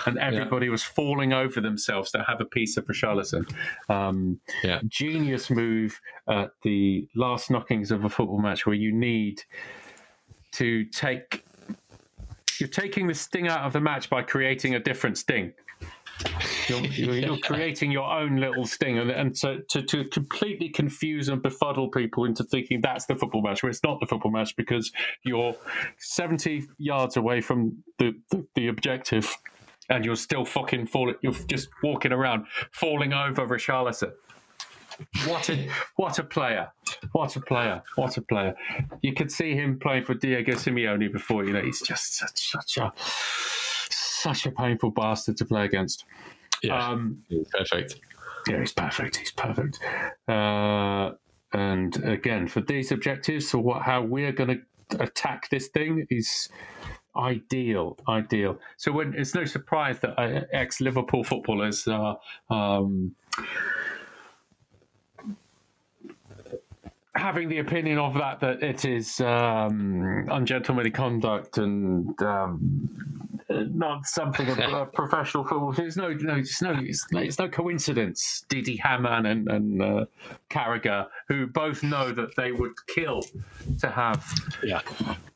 [0.06, 3.50] and everybody was falling over themselves to have a piece of Richarlison.
[3.88, 4.80] Um, Yeah.
[4.86, 9.42] Genius move at the last knockings of a football match where you need
[10.52, 11.44] to take.
[12.60, 15.52] You're taking the sting out of the match by creating a different sting.
[16.68, 21.42] You're, you're, creating your own little sting, and, and to, to, to completely confuse and
[21.42, 24.92] befuddle people into thinking that's the football match, where it's not the football match because
[25.24, 25.54] you're
[25.98, 29.36] 70 yards away from the, the, the objective
[29.90, 34.12] and you're still fucking falling, you're just walking around falling over Richarlison.
[35.26, 36.70] What a what a player!
[37.12, 37.82] What a player!
[37.96, 38.54] What a player!
[39.02, 41.44] You could see him playing for Diego Simeone before.
[41.44, 42.92] You know, he's just such, such a
[44.24, 46.04] such a painful bastard to play against.
[46.62, 48.00] Yeah, Um, perfect.
[48.48, 49.16] yeah, he's perfect.
[49.16, 49.78] He's perfect.
[50.26, 51.10] Uh,
[51.52, 54.48] and again, for these objectives, for what how we're going
[54.88, 56.48] to attack this thing is
[57.16, 57.96] ideal.
[58.08, 58.58] Ideal.
[58.76, 62.18] So when it's no surprise that uh, ex Liverpool footballers are.
[62.50, 63.14] Um,
[67.16, 72.88] having the opinion of that that it is um, ungentlemanly conduct and um,
[73.48, 75.72] not something of uh, professional football.
[75.72, 78.44] There's no, no, it's no, it's, it's no coincidence.
[78.48, 80.04] Didi Hamann and, and uh,
[80.50, 83.22] Carragher, who both know that they would kill
[83.80, 84.24] to have
[84.62, 84.80] Yeah,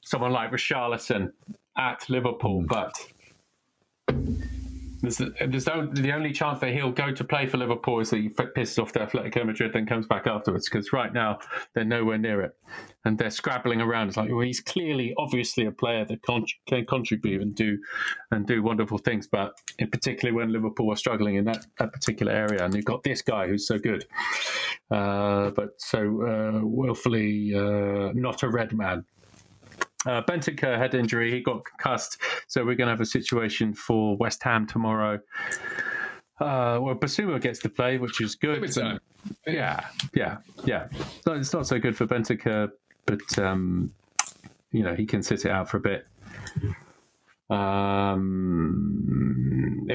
[0.02, 1.32] someone like Richarlison
[1.76, 2.92] at Liverpool, but
[5.00, 8.28] there's, there's the only chance that he'll go to play for Liverpool is that he
[8.28, 10.68] pisses off the Atletico Madrid, then comes back afterwards.
[10.68, 11.38] Because right now
[11.74, 12.56] they're nowhere near it,
[13.04, 14.08] and they're scrabbling around.
[14.08, 17.78] It's like well, he's clearly, obviously, a player that con- can contribute and do
[18.30, 19.28] and do wonderful things.
[19.28, 23.22] But particularly when Liverpool are struggling in that, that particular area, and you've got this
[23.22, 24.04] guy who's so good,
[24.90, 29.04] uh, but so uh, willfully uh, not a red man.
[30.08, 30.22] Uh,
[30.62, 32.16] had injury; he got concussed,
[32.46, 35.20] so we're going to have a situation for West Ham tomorrow.
[36.40, 38.72] Uh, well, Bissouma gets to play, which is good.
[38.72, 39.00] Time.
[39.46, 40.88] Yeah, yeah, yeah.
[41.26, 42.70] No, it's not so good for Bentancur,
[43.04, 43.92] but um,
[44.72, 46.06] you know he can sit it out for a bit.
[47.50, 48.94] Um,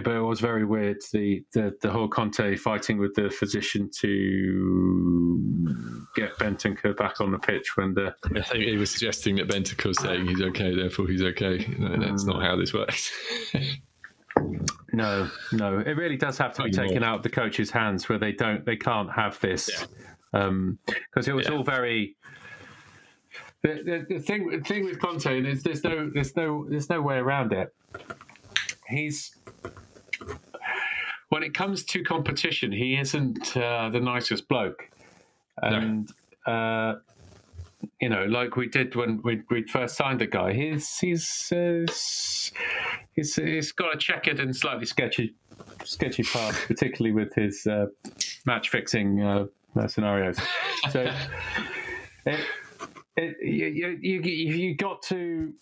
[0.03, 5.67] but it was very weird the, the the whole Conte fighting with the physician to
[6.15, 9.85] get Bentancur back on the pitch when the I think he was suggesting that Bentancur
[9.85, 11.65] was saying he's okay, therefore he's okay.
[11.77, 13.11] No, that's not how this works.
[14.93, 17.09] no no it really does have to be taken anymore.
[17.09, 19.69] out of the coach's hands where they don't they can't have this
[20.31, 21.53] because it was Yeah.
[21.53, 22.15] all very.
[23.63, 27.01] The, the, the thing the thing with Conte is there's no there's no there's no
[27.01, 27.73] way around it.
[28.87, 29.35] He's
[31.29, 34.89] when it comes to competition, he isn't uh, the nicest bloke,
[35.61, 36.07] and
[36.45, 36.95] uh,
[38.01, 40.53] you know, like we did when we, we first signed the guy.
[40.53, 41.85] He's he's uh,
[43.13, 45.35] he's he's got a checkered and slightly sketchy
[45.83, 47.87] sketchy past, particularly with his uh,
[48.45, 49.45] match fixing uh,
[49.87, 50.37] scenarios.
[50.91, 51.09] So
[52.25, 52.39] it,
[53.15, 55.53] it, you, you, you got to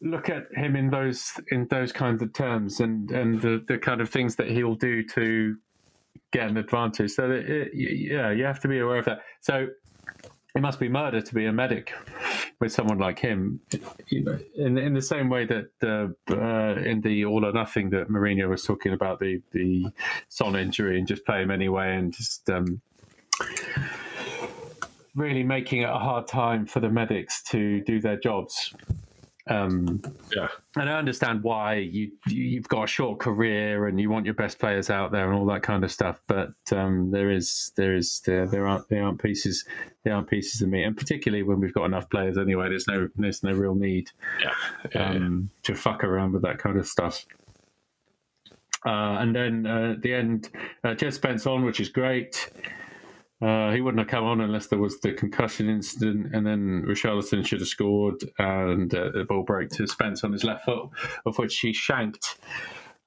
[0.00, 4.00] look at him in those in those kinds of terms and and the, the kind
[4.00, 5.56] of things that he'll do to
[6.30, 7.12] get an advantage.
[7.12, 9.20] So it, yeah, you have to be aware of that.
[9.40, 9.68] So
[10.54, 11.92] it must be murder to be a medic
[12.60, 13.60] with someone like him.
[14.08, 17.90] You know, in in the same way that uh, uh, in the all or nothing
[17.90, 19.86] that Mourinho was talking about the the
[20.28, 22.48] Son injury and just play him anyway and just.
[22.50, 22.80] Um,
[25.14, 28.74] Really making it a hard time for the medics to do their jobs.
[29.46, 30.00] Um,
[30.34, 30.48] yeah.
[30.76, 34.58] and I understand why you you've got a short career and you want your best
[34.58, 36.22] players out there and all that kind of stuff.
[36.26, 39.66] But um, there is there is there, there aren't there aren't pieces
[40.02, 43.08] there aren't pieces of meat, and particularly when we've got enough players anyway, there's no
[43.16, 44.10] there's no real need
[44.42, 44.52] Yeah.
[44.94, 45.10] Yeah.
[45.10, 47.26] um, to fuck around with that kind of stuff.
[48.86, 50.48] Uh, and then uh, at the end,
[50.84, 52.50] uh, Jed Spence on, which is great.
[53.44, 57.44] Uh, he wouldn't have come on unless there was the concussion incident, and then Richarlison
[57.44, 60.88] should have scored, and uh, the ball broke to Spence on his left foot,
[61.26, 62.38] of which he shanked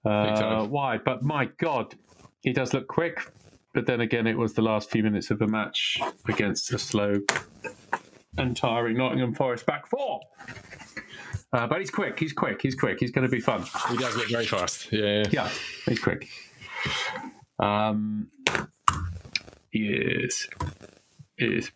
[0.05, 1.03] uh, wide.
[1.03, 1.95] But my God,
[2.41, 3.31] he does look quick.
[3.73, 7.15] But then again, it was the last few minutes of the match against a slow
[8.37, 10.21] and tiring Nottingham Forest back four.
[11.51, 12.19] Uh, but he's quick.
[12.19, 12.61] He's quick.
[12.61, 12.97] He's quick.
[12.99, 13.63] He's going to be fun.
[13.89, 14.91] he does look very fast.
[14.91, 15.01] Yeah.
[15.01, 15.25] yeah.
[15.31, 15.49] Yeah,
[15.87, 16.27] he's quick.
[17.59, 18.29] Um,
[19.77, 20.47] yes,
[21.37, 21.71] is.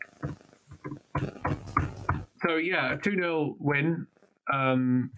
[2.44, 4.08] So yeah, two 0 win.
[4.52, 5.12] Um,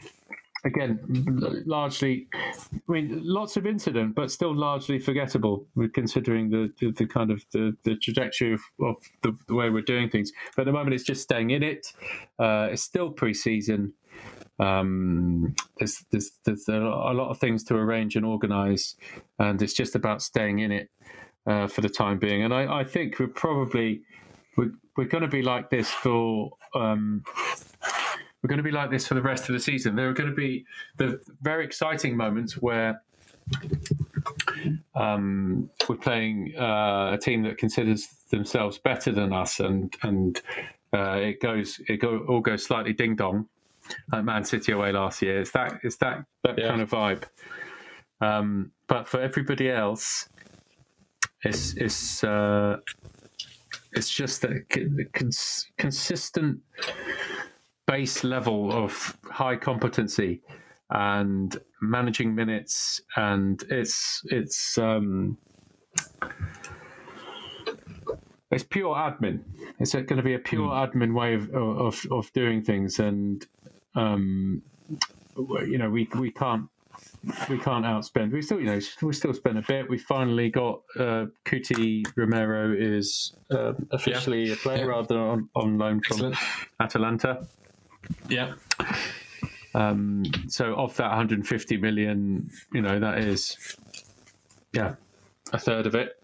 [0.65, 0.99] again,
[1.65, 2.27] largely.
[2.33, 7.43] I mean, lots of incident, but still largely forgettable, considering the, the, the kind of
[7.51, 10.31] the, the trajectory of, of the, the way we're doing things.
[10.55, 11.87] But at the moment, it's just staying in it.
[12.39, 13.93] Uh, it's still pre-season.
[14.59, 18.95] Um, there's, there's there's a lot of things to arrange and organise,
[19.39, 20.89] and it's just about staying in it
[21.45, 22.43] uh, for the time being.
[22.43, 24.01] And I, I think we're probably
[24.57, 27.23] we're, we're going to be like this for um,
[28.41, 29.95] we're going to be like this for the rest of the season.
[29.95, 30.65] There are going to be
[30.97, 33.01] the very exciting moments where
[34.95, 40.41] um, we're playing uh, a team that considers themselves better than us, and and
[40.93, 43.47] uh, it goes it go, all goes slightly ding dong,
[44.11, 45.39] like Man City away last year.
[45.41, 46.69] It's that it's that that Yeah.
[46.69, 47.23] kind of vibe.
[48.21, 50.29] Um, but for everybody else,
[51.43, 52.77] it's it's uh,
[53.93, 54.61] it's just a
[55.13, 56.59] cons- consistent
[57.85, 60.41] base level of high competency
[60.89, 65.37] and managing minutes and it's it's um
[68.51, 69.39] it's pure admin.
[69.79, 72.99] It's going to be a pure admin way of, of of doing things?
[72.99, 73.45] And
[73.95, 74.61] um
[75.37, 76.67] you know we we can't
[77.49, 80.81] we can't outspend we still you know we still spend a bit we finally got
[80.99, 84.85] uh Cuti Romero is uh, officially a player Yeah.
[84.85, 86.35] rather than on, on loan from Excellent.
[86.79, 87.47] Atalanta
[88.27, 88.53] Yeah.
[89.75, 93.57] um, so of that 150 million, you know, that is,
[94.71, 94.95] yeah,
[95.51, 96.21] a third of it.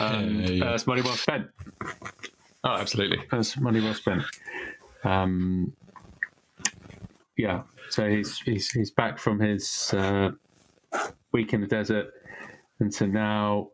[0.00, 0.64] Um, Yeah, yeah.
[0.64, 1.46] That's money well spent.
[2.64, 3.22] Oh, absolutely.
[3.30, 4.24] That's money well spent.
[5.04, 5.72] Um,
[7.36, 10.30] yeah, so he's he's he's back from his uh,
[11.32, 12.06] week in the desert,
[12.80, 13.68] and so now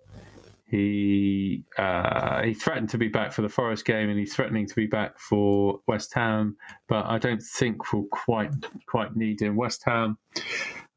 [0.66, 4.74] he uh, he threatened to be back for the Forest game, and he's threatening to
[4.74, 6.56] be back for West Ham.
[6.88, 8.52] But I don't think we'll quite
[8.86, 9.56] quite need him.
[9.56, 10.16] West Ham,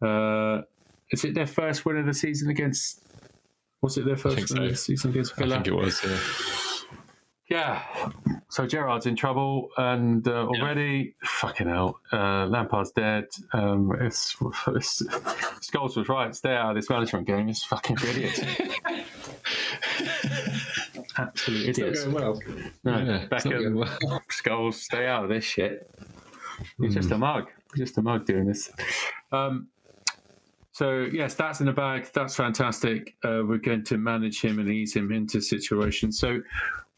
[0.02, 0.62] uh,
[1.12, 3.02] is it their first win of the season against?
[3.82, 5.56] Was it their first win of the season against Villa?
[5.56, 6.02] I think it was.
[6.04, 6.73] Yeah.
[7.50, 7.84] Yeah.
[8.50, 13.26] So Gerrard's in trouble, and uh, already, fucking hell, uh, Lampard's dead.
[13.52, 14.36] Um, it's,
[14.68, 15.04] it's
[15.62, 16.34] Scholes was right.
[16.36, 17.50] Stay out of this management game.
[17.50, 18.40] It's fucking idiots.
[21.18, 22.06] Absolute idiots.
[22.06, 22.40] well.
[22.84, 24.22] No, Yeah, it's not going Beckham, well.
[24.32, 25.90] Scholes, stay out of this shit.
[26.80, 27.50] He's just a mug.
[27.76, 28.72] just a mug doing this.
[29.32, 29.68] Um,
[30.72, 32.10] so yes, that's in the bag.
[32.14, 33.16] That's fantastic.
[33.24, 36.20] Uh, we're going to manage him and ease him into situations.
[36.20, 36.40] So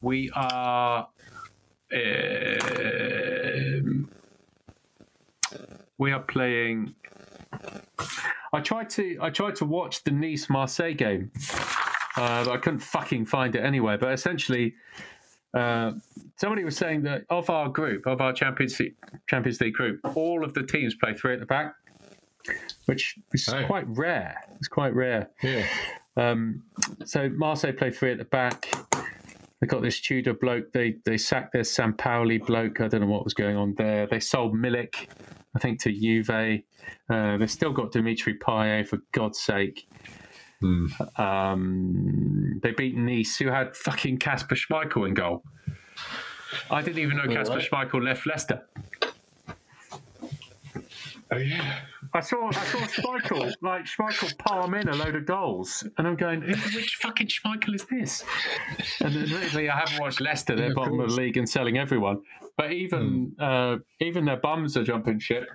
[0.01, 1.07] we are.
[1.93, 4.09] Um,
[5.97, 6.93] we are playing.
[8.53, 11.31] I tried to I tried to watch the Nice Marseille game,
[12.17, 13.97] uh, but I couldn't fucking find it anywhere.
[13.97, 14.75] But essentially,
[15.53, 15.93] uh,
[16.37, 18.95] somebody was saying that of our group, of our Champions League,
[19.29, 21.73] Champions League group, all of the teams play three at the back,
[22.85, 23.65] which is Oh.
[23.65, 24.37] quite rare.
[24.55, 25.29] It's quite rare.
[25.43, 25.65] Yeah.
[26.17, 26.63] Um,
[27.05, 28.67] so Marseille play three at the back.
[29.61, 30.71] They got this Tudor bloke.
[30.73, 32.81] They they sacked their Sampaoli bloke.
[32.81, 34.05] I don't know what was going on there.
[34.05, 35.07] They sold Milik,
[35.55, 36.29] I think, to Juve.
[36.29, 39.87] Uh, they've still got Dimitri Payet, for God's sake.
[40.61, 40.87] Hmm.
[41.17, 45.43] Um, they beat Nice, who had fucking Kasper Schmeichel in goal.
[46.69, 47.69] I didn't even know Kasper right.
[47.69, 48.61] Schmeichel left Leicester.
[51.31, 51.79] Oh yeah.
[52.13, 56.15] I saw I saw Schmeichel like Schmeichel palm in a load of goals, and I'm
[56.15, 58.23] going, "Who- which fucking Schmeichel is this?
[59.01, 61.49] And then literally, I haven't watched Leicester; they're Yeah, of bottom of the league and
[61.49, 62.21] selling everyone.
[62.57, 65.49] But even uh, even their bums are jumping ship.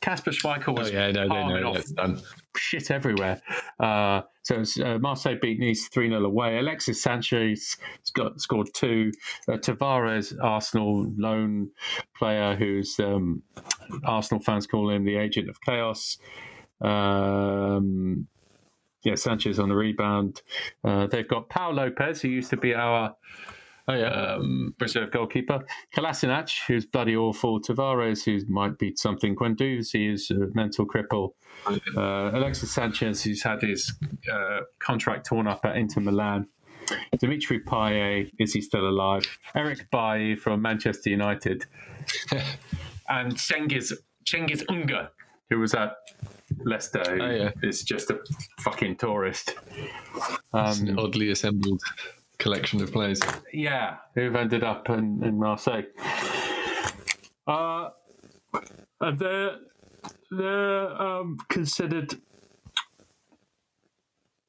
[0.00, 1.10] Kasper Schmeichel Oh was yeah.
[1.10, 2.20] No, they palming know off that's done.
[2.58, 3.40] Shit everywhere.
[3.78, 6.58] Uh, so uh, Marseille beat Nice 3 0 away.
[6.58, 7.76] Alexis Sanchez
[8.14, 9.12] got, scored two.
[9.48, 11.70] Uh, Tavares, Arsenal loan
[12.16, 13.42] player, who's um,
[14.04, 16.18] Arsenal fans call him the agent of chaos.
[16.80, 18.26] Um,
[19.04, 20.42] yeah, Sanchez on the rebound.
[20.84, 23.14] Uh, they've got Pau Lopez, who used to be our
[23.90, 24.34] Oh yeah.
[24.34, 25.64] um, reserve goalkeeper.
[25.96, 27.60] Kolasinac, who's bloody awful.
[27.60, 29.34] Tavares, who might be something.
[29.34, 31.32] Guendouzi is a mental cripple.
[31.66, 33.94] Uh, Alexis Sanchez, who's had his
[34.32, 36.46] uh, contract torn up at Inter Milan.
[37.18, 39.24] Dimitri Payet, is he still alive?
[39.54, 41.64] Eric Bailly from Manchester United.
[43.08, 43.92] and Cengiz,
[44.24, 45.08] Cengiz Under,
[45.50, 45.94] who was at
[46.64, 47.50] Leicester, who Oh, yeah.
[47.62, 48.18] is just a
[48.60, 49.54] fucking tourist.
[50.52, 51.82] Um, oddly assembled
[52.38, 53.20] collection of players.
[53.52, 55.84] yeah, who've ended up in, in Marseille.
[57.46, 57.90] Uh,
[59.00, 59.56] and they're
[60.30, 62.14] they're um, considered.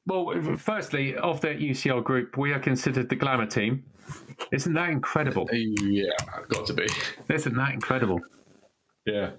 [0.06, 3.84] Well, firstly, of that UCL group, we are considered the glamour team.
[4.52, 5.48] Isn't that incredible?
[5.52, 6.10] Yeah,
[6.48, 6.86] got to be.
[7.28, 8.20] Isn't that incredible?
[9.06, 9.30] Yeah.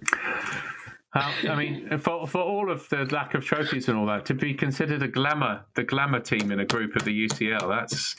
[1.14, 4.34] How, I mean, for, for all of the lack of trophies and all that, to
[4.34, 8.16] be considered a glamour, the glamour team in a group of the UCL, that's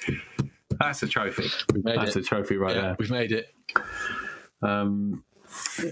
[0.79, 1.49] that's a trophy.
[1.85, 2.21] That's it.
[2.21, 2.97] a trophy right yeah, there.
[2.99, 3.55] we've made it.
[4.63, 5.25] Um,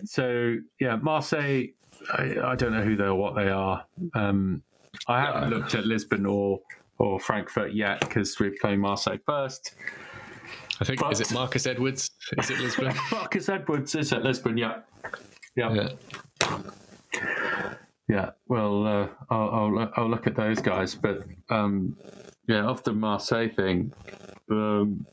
[0.05, 1.69] so yeah, Marseille.
[2.13, 3.85] I, I don't know who they are, what they are.
[4.15, 4.63] Um,
[5.07, 5.57] I haven't No.
[5.59, 6.61] looked at Lisbon or
[6.99, 9.75] or Frankfurt yet because we're playing Marseille first.
[10.81, 12.11] I think But- is it Marcus Edwards?
[12.39, 12.93] Is it Lisbon?
[13.13, 14.57] Marcus Edwards is at Lisbon.
[14.59, 14.81] Yeah,
[15.57, 15.89] yeah, yeah.
[18.09, 18.31] Yeah.
[18.49, 21.97] Well, uh, I'll, I'll I'll look at those guys, but um,
[22.47, 23.93] yeah, of the Marseille thing,
[24.51, 25.07] um,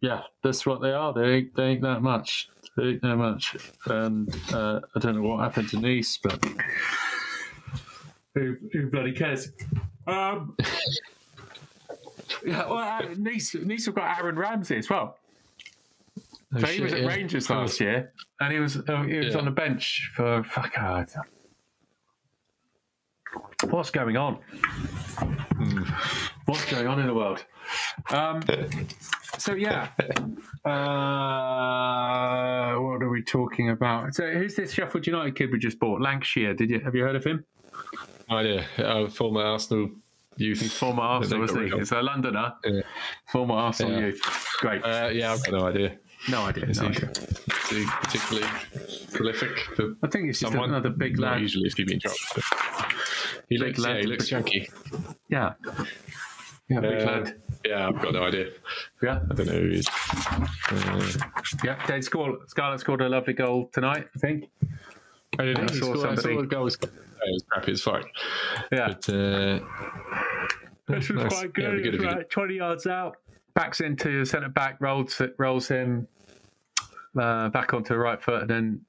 [0.00, 1.12] yeah, that's what they are.
[1.12, 2.48] They ain't, they ain't that much.
[2.76, 3.56] They ain't that much,
[3.86, 6.44] and uh, I don't know what happened to Nice, but
[8.34, 9.50] who who bloody cares?
[10.06, 10.56] Um,
[12.44, 15.16] yeah, well, uh, Nice Nice have got Aaron Ramsey as well.
[16.54, 17.08] Oh, So he was at yeah.
[17.08, 19.38] Rangers last year, and he was uh, he was Yeah.
[19.38, 20.74] on the bench for fuck.
[20.74, 21.08] God.
[23.70, 24.38] What's going on?
[26.46, 27.44] What's going on in the world?
[28.10, 28.42] Um,
[29.38, 29.88] so yeah,
[30.64, 30.68] uh,
[32.80, 34.14] what are we talking about?
[34.14, 36.00] So who's this Sheffield United kid we just bought?
[36.00, 36.56] Lankshear.
[36.56, 37.44] Did you have you heard of him?
[38.30, 39.90] Oh yeah, uh, former Arsenal
[40.36, 40.60] youth.
[40.60, 41.96] He's former Arsenal, isn't he?
[41.96, 42.52] a Londoner.
[42.64, 42.80] Yeah.
[43.32, 44.06] Former Arsenal Yeah.
[44.06, 44.20] youth.
[44.60, 44.82] Great.
[44.84, 45.96] Uh, yeah, I've got no idea.
[46.28, 46.64] No idea.
[46.66, 47.10] Is No he, idea.
[47.10, 48.48] is he particularly
[49.12, 49.50] prolific
[50.02, 50.70] I think he's just someone?
[50.70, 51.40] another big Not lad.
[51.42, 52.18] usually if you've been dropped.
[52.34, 52.44] But
[53.48, 54.68] he Big looks, lad yeah, he looks chunky.
[55.28, 55.52] Yeah.
[56.68, 57.40] Yeah, big Uh, lad.
[57.64, 58.50] Yeah, I've got no idea.
[59.02, 59.20] Yeah.
[59.30, 59.88] I don't know who he is.
[60.70, 61.12] Uh,
[61.64, 64.44] Yeah, Dane Scarlett, Scarlett scored a lovely goal tonight, I think.
[65.38, 65.72] I didn't I know.
[65.72, 66.90] He saw scored, I saw the goal was, it
[67.32, 68.08] was crappy as fuck.
[68.72, 68.88] Yeah.
[68.88, 69.60] But uh,
[70.88, 71.28] This was nice.
[71.32, 71.86] quite Yeah, good.
[71.86, 73.16] it'd good you 20 yards out.
[73.54, 76.06] Backs into centre back, rolls rolls him
[77.18, 78.80] uh, back onto the right foot, and then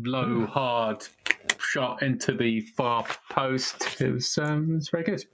[0.00, 1.06] low, hard
[1.58, 4.00] shot into the far post.
[4.00, 5.24] It was, um, it was very good.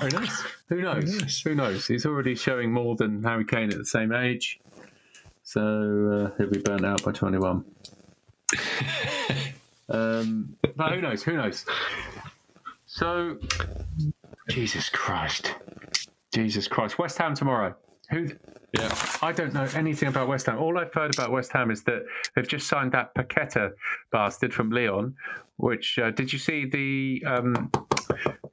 [0.00, 0.42] Very nice.
[0.68, 1.20] Who knows?
[1.20, 1.42] nice.
[1.42, 1.86] Who knows?
[1.86, 4.60] He's already showing more than Harry Kane at the same age.
[5.44, 7.64] So uh, he'll be burnt out by 21.
[9.88, 11.22] um, but who knows?
[11.22, 11.64] Who knows?
[12.86, 13.38] So,
[14.48, 15.54] Jesus Christ.
[16.32, 16.98] Jesus Christ.
[16.98, 17.74] West Ham tomorrow.
[18.12, 18.28] Who?
[18.72, 18.94] Yeah.
[19.20, 20.58] I don't know anything about West Ham.
[20.58, 22.02] All I've heard about West Ham is that
[22.34, 23.72] they've just signed that Paqueta
[24.10, 25.14] bastard from Leon.
[25.56, 27.70] Which uh, did you see the um,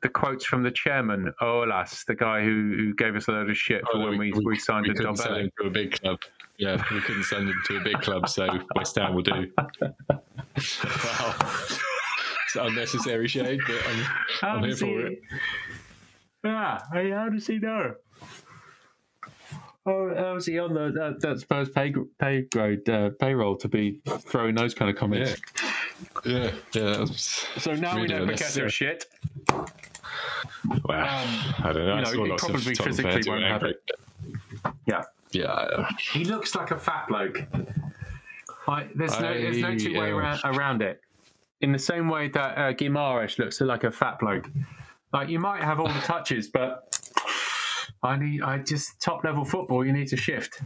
[0.02, 3.58] the quotes from the chairman Aulas, the guy who, who gave us a load of
[3.58, 6.20] shit for Oh, when we, we, signed we couldn't send him to a big club.
[6.58, 9.52] Yeah, we couldn't send him to a big club, so West Ham will do.
[9.58, 11.36] wow.
[12.46, 15.22] It's unnecessary shade, but I'm, I'm here for it.
[16.44, 17.96] Yeah, how does he know?
[19.90, 23.68] Oh, how is he on the that, that Spurs pay pay grade uh, payroll to
[23.68, 25.42] be throwing those kind of comments?
[26.26, 26.98] Yeah, yeah.
[26.98, 28.68] That's So now we really know unnecessary.
[28.68, 29.06] Paqueta's shit.
[30.86, 31.26] Wow.
[31.60, 31.80] I don't know.
[31.82, 33.82] Um, you I know, saw he lots probably Tottenham physically won't have it.
[34.86, 37.44] Yeah, Yeah, he looks like a fat bloke.
[38.68, 41.02] Like, there's no there's no I, two way uh, around, around it.
[41.62, 44.50] In the same way that uh, Guimaraes looks like a fat bloke.
[45.12, 46.89] Like you might have all the touches, but
[48.02, 49.86] I need I just top level football.
[49.86, 50.62] You need to shift.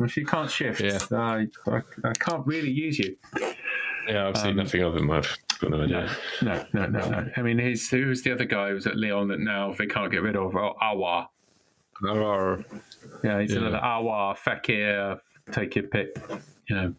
[0.00, 0.98] If you can't shift, Yeah.
[1.12, 3.16] I, I I can't really use you.
[4.06, 4.28] yeah.
[4.28, 5.10] I've seen nothing of him.
[5.10, 6.10] I've got no idea.
[6.42, 7.30] No, no, no, no.
[7.36, 10.10] I mean, he's who's the other guy who was at Leon that now they can't
[10.12, 10.54] get rid of?
[10.56, 11.28] Oh, Aouar.
[12.06, 12.64] Or-
[13.24, 13.60] Yeah, he's Yeah.
[13.60, 15.20] another Aouar, Fekir,
[15.52, 16.16] take your pick.
[16.68, 16.94] You know,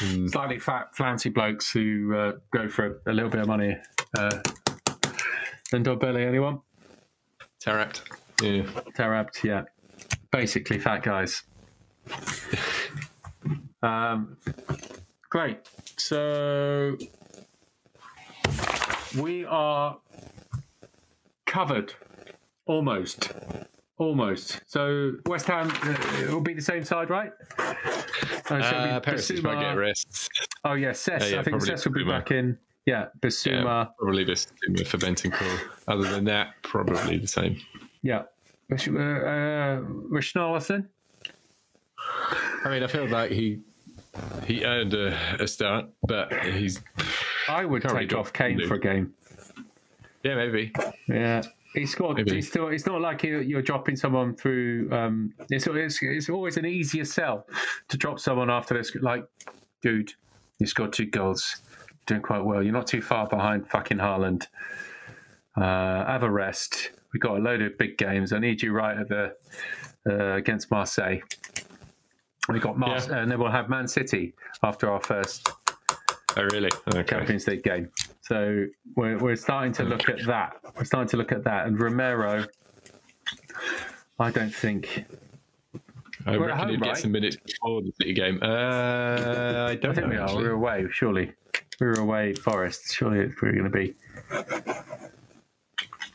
[0.00, 0.26] Hmm.
[0.26, 3.76] slightly fat, flouncy blokes who uh, go for a, a little bit of money.
[4.18, 4.38] Uh,
[5.72, 6.60] and Dobbelly, anyone?
[7.64, 8.00] Taarabt.
[8.42, 8.62] Yeah.
[8.96, 9.62] Taarabt, yeah.
[10.30, 11.42] Basically, fat guys.
[13.82, 14.36] um,
[15.30, 15.58] great.
[15.98, 16.96] So
[19.18, 19.98] we are
[21.46, 21.94] covered
[22.66, 23.32] almost.
[23.98, 24.60] Almost.
[24.66, 27.30] So West Ham uh, it will be the same side, right?
[27.58, 27.74] Uh,
[28.50, 30.28] Uh, Perisic might get rest.
[30.64, 31.22] Oh yeah, Cess.
[31.22, 32.58] Uh, yeah, I think Cess will be back in.
[32.86, 33.62] Yeah, Bissouma.
[33.64, 34.48] Yeah, probably just
[34.86, 35.60] for Bentancur.
[35.86, 37.60] Other than that, probably the same.
[38.02, 38.22] Yeah.
[38.70, 39.80] Uh, uh,
[40.10, 40.88] Richarlison.
[42.64, 43.60] I mean, I feel like he
[44.46, 46.80] he earned a, a start, but he's
[47.48, 49.14] I would really take off Kane for a game.
[50.22, 50.72] yeah maybe
[51.08, 51.42] Yeah,
[51.74, 52.18] he scored.
[52.18, 52.34] Maybe.
[52.36, 52.68] He's still.
[52.68, 54.90] It's not like you're, you're dropping someone through.
[54.92, 57.46] Um, it's, it's it's always an easier sell
[57.88, 58.94] to drop someone after this.
[58.96, 59.24] Like,
[59.80, 60.12] dude,
[60.58, 61.62] you scored two goals,
[62.06, 62.62] doing quite well.
[62.62, 64.46] You're not too far behind fucking Haaland.
[65.56, 66.90] Uh, have a rest.
[67.12, 68.32] We got a load of big games.
[68.32, 69.34] I need you right at the
[70.08, 71.18] uh, against Marseille.
[72.48, 73.18] We got Mars, Yeah.
[73.18, 75.48] and then we'll have Man City after our first
[76.36, 77.88] oh really okay Champions League game.
[78.22, 80.56] So we're, we're starting to look at that.
[80.76, 81.66] We're starting to look at that.
[81.66, 82.46] And Romero,
[84.18, 85.04] I don't think.
[86.24, 88.38] I We're reckon home, he'd get some minutes before the City game.
[88.42, 90.22] Uh, I I don't think we are.
[90.24, 90.44] actually.
[90.44, 91.32] We're away, surely.
[91.80, 92.92] We're away, Forest.
[92.94, 93.94] Surely it's we're going to be.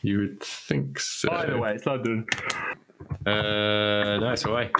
[0.01, 1.29] You would think so.
[1.29, 2.25] By the way, it's London.
[3.25, 4.71] uh, no, it's away.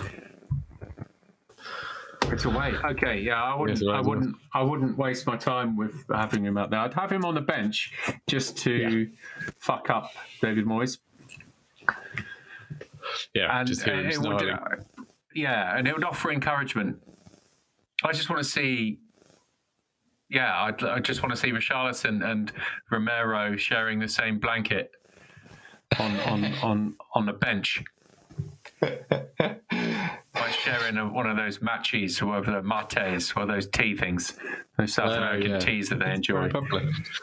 [2.30, 2.74] It's away.
[2.84, 3.80] Okay, yeah, I wouldn't.
[3.80, 4.36] Yes, away I wouldn't.
[4.54, 6.80] I wouldn't waste my time with having him out there.
[6.80, 7.94] I'd have him on the bench
[8.28, 9.10] just to
[9.60, 10.12] fuck up
[10.42, 10.98] David Moyes.
[13.34, 14.86] Yeah, and just hear him it would, snarling.
[15.34, 16.98] yeah, and it would offer encouragement.
[18.04, 19.00] I just want to see,
[20.30, 22.52] yeah, I'd, I just want to see Richarlison and
[22.92, 24.92] Romero sharing the same blanket
[26.00, 27.84] on on on on the bench.
[28.82, 34.34] like sharing a, one of those matches, or the mates, or those tea things,
[34.78, 35.60] those South Oh, American yeah.
[35.60, 36.50] teas that they enjoy.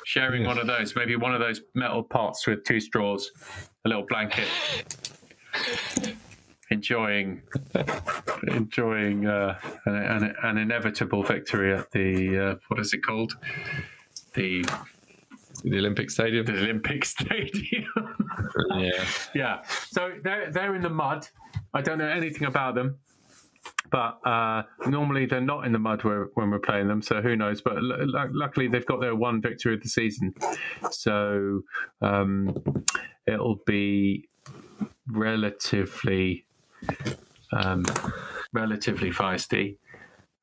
[0.04, 3.30] Sharing one of those, maybe one of those metal pots with two straws,
[3.84, 4.48] a little blanket.
[6.70, 7.42] enjoying
[8.48, 13.36] enjoying uh, an, an, an inevitable victory at the uh, what is it called
[14.34, 14.64] the,
[15.62, 16.44] The Olympic Stadium.
[16.46, 17.86] the Olympic Stadium.
[18.76, 19.05] yeah.
[19.34, 21.26] yeah, so they're they're in the mud.
[21.72, 22.98] I don't know anything about them,
[23.90, 27.02] but uh, normally they're not in the mud where, when we're playing them.
[27.02, 27.61] So who knows?
[27.62, 30.34] But l- l- luckily they've got their one victory of the season,
[30.90, 31.62] so
[32.02, 32.84] um,
[33.26, 34.28] it'll be
[35.09, 36.46] relatively
[37.52, 37.84] um,
[38.52, 39.76] relatively feisty.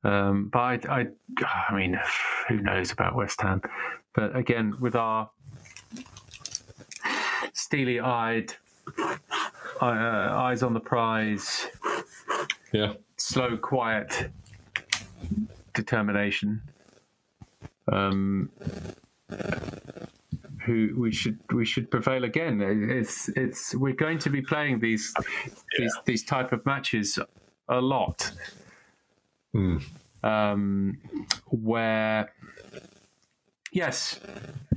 [0.04, 1.06] Um, but I, I,
[1.70, 1.98] I mean,
[2.48, 3.62] who knows about West Ham?
[4.14, 5.30] But again, with our
[7.54, 8.54] steely-eyed,
[9.80, 11.66] uh, eyes on the prize,
[12.72, 12.94] Yeah.
[13.16, 14.30] slow, quiet
[15.74, 16.62] determination.
[17.90, 18.50] Um,
[20.64, 22.60] who we should we should prevail again.
[22.60, 25.12] It's it's we're going to be playing these
[25.76, 27.18] these these type of matches
[27.68, 28.30] a lot,
[29.52, 29.78] Hmm.
[30.22, 30.98] um,
[31.50, 32.32] where
[33.72, 34.20] yes,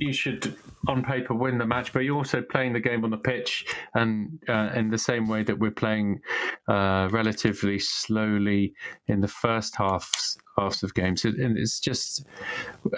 [0.00, 0.56] you should
[0.88, 4.38] on paper win the match, but you're also playing the game on the pitch, and
[4.48, 6.20] uh, in the same way that we're playing
[6.68, 8.74] uh, relatively slowly
[9.06, 11.24] in the first half halves of games.
[11.24, 12.24] It, and it's just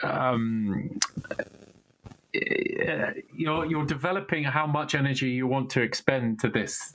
[0.03, 0.99] um,
[2.32, 6.94] you're you're developing how much energy you want to expend to this.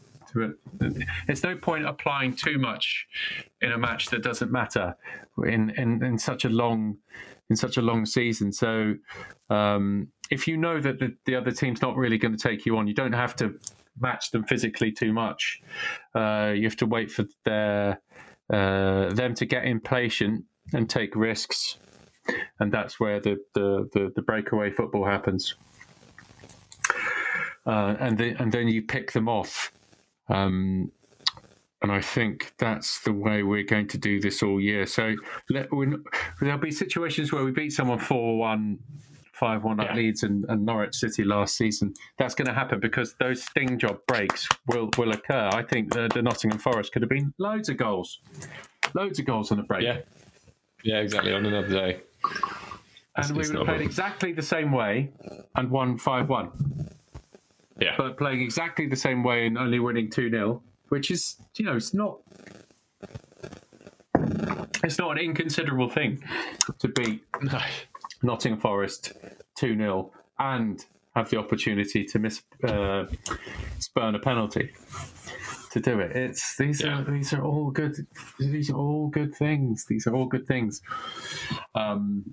[1.27, 3.07] it's no point applying too much
[3.61, 4.95] in a match that doesn't matter
[5.45, 6.97] in in, in such a long
[7.53, 8.51] in such a long season.
[8.51, 8.95] So
[9.49, 12.77] um, if you know that the, the other team's not really going to take you
[12.77, 13.53] on, you don't have to
[13.99, 15.61] match them physically too much.
[16.15, 18.01] Uh, you have to wait for their
[18.51, 21.77] uh, them to get impatient and take risks,
[22.59, 25.55] and that's where the the, the, the breakaway football happens.
[27.65, 29.71] Uh, and the, and then you pick them off.
[30.27, 30.91] Um,
[31.83, 34.85] and I think that's the way we're going to do this all year.
[34.85, 35.15] So
[35.49, 35.67] let,
[36.39, 38.79] there'll be situations where we beat someone 4 1,
[39.33, 41.93] 5 1 at Leeds and, and, Norwich City last season.
[42.17, 45.49] That's going to happen because those sting job breaks will, will occur.
[45.51, 48.21] I think the, the Nottingham Forest could have been loads of goals.
[48.93, 49.83] Loads of goals on a break.
[49.83, 49.99] Yeah.
[50.85, 51.33] Yeah, exactly.
[51.33, 51.99] On another day.
[53.17, 55.11] And we would have played exactly the same way
[55.55, 56.89] and won 5 1.
[57.81, 57.95] Yeah.
[57.97, 60.63] But playing exactly the same way and only winning 2 0
[60.93, 62.19] which is you know it's not
[64.83, 66.23] it's not an inconsiderable thing
[66.77, 67.23] to beat
[68.21, 69.13] Nottingham Forest
[69.57, 70.85] two 0 and
[71.15, 73.05] have the opportunity to miss uh,
[73.79, 74.69] spurn a penalty
[75.71, 76.15] to do it.
[76.15, 76.99] It's these yeah.
[76.99, 77.95] are these are all good.
[78.39, 79.85] These are all good things.
[79.89, 80.83] These are all good things.
[81.73, 82.31] Um,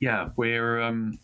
[0.00, 1.18] yeah, we're um,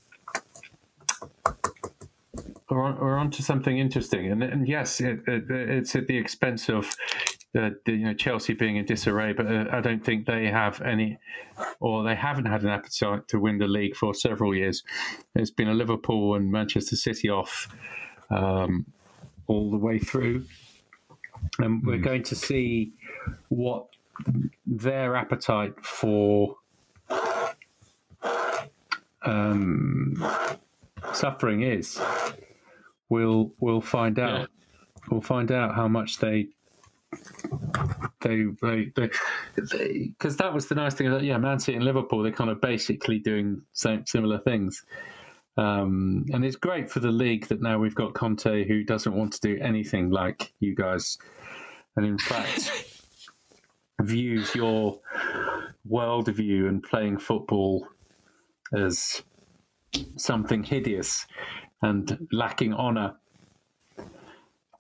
[2.71, 6.17] we're on, we're on to something interesting, and, and yes, it, it, it's at the
[6.17, 6.97] expense of
[7.53, 10.81] the, the, you know Chelsea being in disarray, but uh, I don't think they have
[10.81, 11.19] any,
[11.79, 14.83] or they haven't had an appetite to win the league for several years.
[15.37, 17.69] It's been a Liverpool and Manchester City off
[18.31, 18.87] um,
[19.47, 20.45] all the way through,
[21.59, 22.05] and we're mm.
[22.05, 22.95] going to see
[23.49, 23.87] what
[24.67, 26.57] their appetite for
[29.23, 30.25] um,
[31.13, 32.01] suffering is
[33.09, 34.41] we'll we'll find out.
[34.41, 34.47] Yeah.
[35.11, 36.49] We'll find out how much they
[38.21, 39.11] they they they
[40.19, 42.61] because that was the nice thing that yeah, Man City and Liverpool they're kind of
[42.61, 44.85] basically doing same, similar things.
[45.57, 49.33] Um, and it's great for the league that now we've got Conte who doesn't want
[49.35, 51.17] to do anything like you guys,
[51.97, 52.71] and in fact
[54.03, 55.01] views your
[55.89, 57.87] worldview and playing football
[58.75, 59.23] as
[60.17, 61.27] something hideous
[61.83, 63.17] and lacking honour,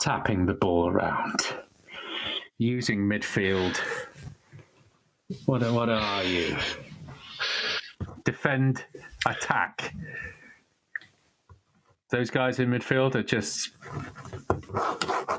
[0.00, 1.40] tapping the ball around,
[2.58, 3.78] using midfield.
[5.44, 6.56] What, what are you?
[8.24, 8.84] Defend,
[9.26, 9.94] attack.
[12.10, 13.70] Those guys in midfield are just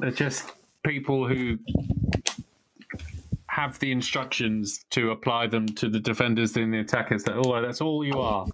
[0.01, 0.51] are just
[0.85, 1.57] people who
[3.57, 7.23] have the instructions to apply them to the defenders and the attackers.
[7.23, 8.45] That oh, that's all you are.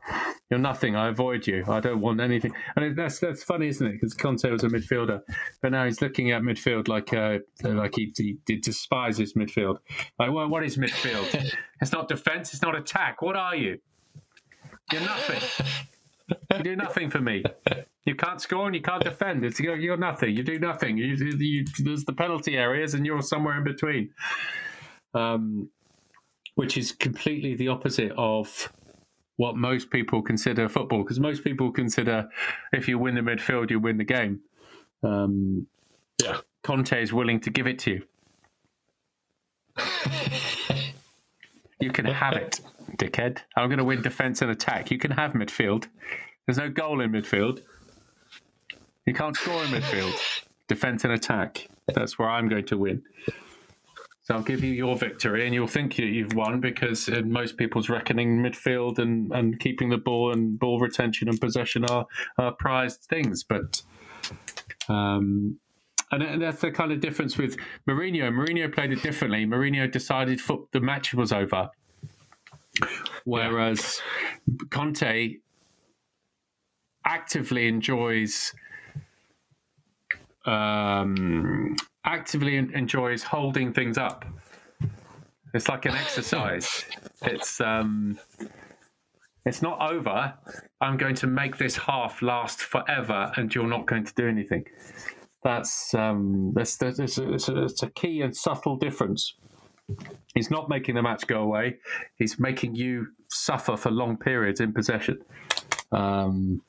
[0.49, 0.95] You're nothing.
[0.95, 1.65] I avoid you.
[1.67, 2.53] I don't want anything.
[2.77, 3.91] And that's that's funny, isn't it?
[3.91, 5.19] Because Conte was a midfielder,
[5.61, 9.79] but now he's looking at midfield like uh, like he, he, he despises midfield.
[10.17, 11.53] Like, well, what is midfield?
[11.81, 12.53] it's not defense.
[12.53, 13.21] It's not attack.
[13.21, 13.79] What are you?
[14.89, 15.75] You're nothing.
[16.55, 17.43] you do nothing for me.
[18.05, 19.43] You can't score and you can't defend.
[19.43, 20.33] It's you're, you're nothing.
[20.33, 20.97] You do nothing.
[20.97, 24.09] You, you, there's the penalty areas, and you're somewhere in between
[25.13, 25.69] um,
[26.55, 28.71] which is completely the opposite of
[29.37, 31.03] what most people consider football.
[31.03, 32.29] Because most people consider
[32.71, 34.41] if you win the midfield, you win the game.
[35.01, 35.67] Um,
[36.21, 38.03] yeah, Conte is willing to give it to you.
[41.79, 42.61] you can have it,
[42.97, 43.39] dickhead.
[43.55, 44.91] I'm going to win defense and attack.
[44.91, 45.87] You can have midfield.
[46.45, 47.61] There's no goal in midfield.
[49.05, 50.17] You can't score in midfield.
[50.67, 51.67] Defense and attack.
[51.93, 53.03] That's where I'm going to win.
[54.23, 57.89] So I'll give you your victory, and you'll think you've won because in most people's
[57.89, 62.05] reckoning, midfield and, and keeping the ball and ball retention and possession are,
[62.37, 63.43] are prized things.
[63.43, 63.81] But
[64.87, 65.59] um,
[66.09, 68.31] and that's the kind of difference with Mourinho.
[68.31, 69.45] Mourinho played it differently.
[69.45, 70.39] Mourinho decided
[70.71, 71.69] the match was over,
[73.25, 74.01] whereas
[74.47, 74.55] yeah.
[74.69, 75.37] Conte
[77.05, 78.53] actively enjoys
[80.45, 81.75] um,
[82.05, 84.25] actively enjoys holding things up.
[85.53, 86.85] It's like an exercise.
[87.21, 88.19] it's um,
[89.45, 90.33] it's not over.
[90.81, 94.65] I'm going to make this half last forever, and you're not going to do anything.
[95.43, 99.35] That's um, that's, that's it's, a, it's, a, it's a key and subtle difference
[100.33, 101.77] He's not making the match go away.
[102.17, 105.19] He's making you suffer for long periods in possession.
[105.91, 106.61] Um,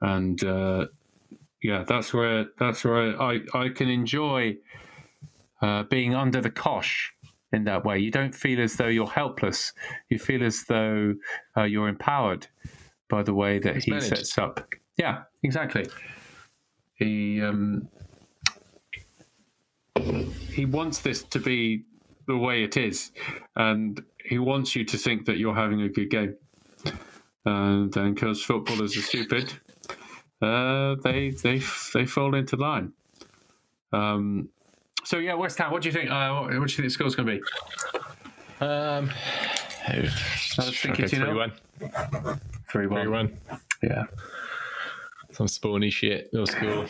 [0.00, 0.86] and uh,
[1.62, 4.56] yeah, that's where that's where I, I can enjoy
[5.60, 7.12] uh, being under the cosh
[7.52, 7.98] in that way.
[7.98, 9.72] You don't feel as though you're helpless.
[10.08, 11.14] You feel as though
[11.56, 12.46] uh, you're empowered
[13.08, 14.08] by the way that It's he managed.
[14.08, 14.74] sets up.
[14.96, 15.86] Yeah, exactly.
[16.94, 17.88] He um,
[20.52, 21.84] he wants this to be
[22.26, 23.12] the way it is,
[23.56, 26.34] and he wants you to think that you're having a good game.
[27.44, 29.52] And then, because footballers are stupid,
[30.42, 31.60] uh, they they
[31.94, 32.92] they fall into line.
[33.92, 34.48] Um,
[35.04, 35.70] so yeah, West Ham.
[35.72, 36.10] What do you think?
[36.10, 37.42] Uh, what, what do you think the score's going to be?
[38.60, 39.10] Um,
[39.86, 40.00] I
[40.58, 41.52] was thinking okay, 2-0.
[41.80, 42.40] 3-1.
[42.70, 43.32] Three 3-1.
[43.82, 44.04] Yeah.
[45.32, 46.30] Some spawny shit.
[46.32, 46.86] They'll score.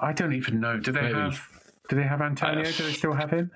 [0.00, 0.78] I don't even know.
[0.78, 1.14] Do they Maybe.
[1.14, 1.40] have?
[1.88, 2.64] Do they have Antonio?
[2.64, 3.50] do they still have him?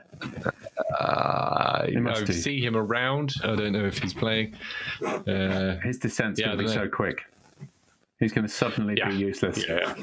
[1.00, 2.32] Uh, must I do.
[2.32, 3.34] see him around.
[3.42, 4.54] I don't know if he's playing.
[5.04, 7.24] Uh, His descent's Yeah, going to be so quick.
[8.20, 9.08] He's going to suddenly Yeah.
[9.08, 9.66] be useless.
[9.68, 9.94] yeah,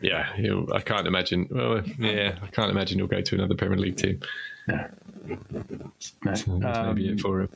[0.00, 0.32] yeah.
[0.36, 1.48] He'll, I can't imagine.
[1.50, 4.20] Well, yeah, I can't imagine he'll go to another Premier League team.
[4.68, 4.86] No.
[5.98, 7.48] So that's maybe Um, it for him.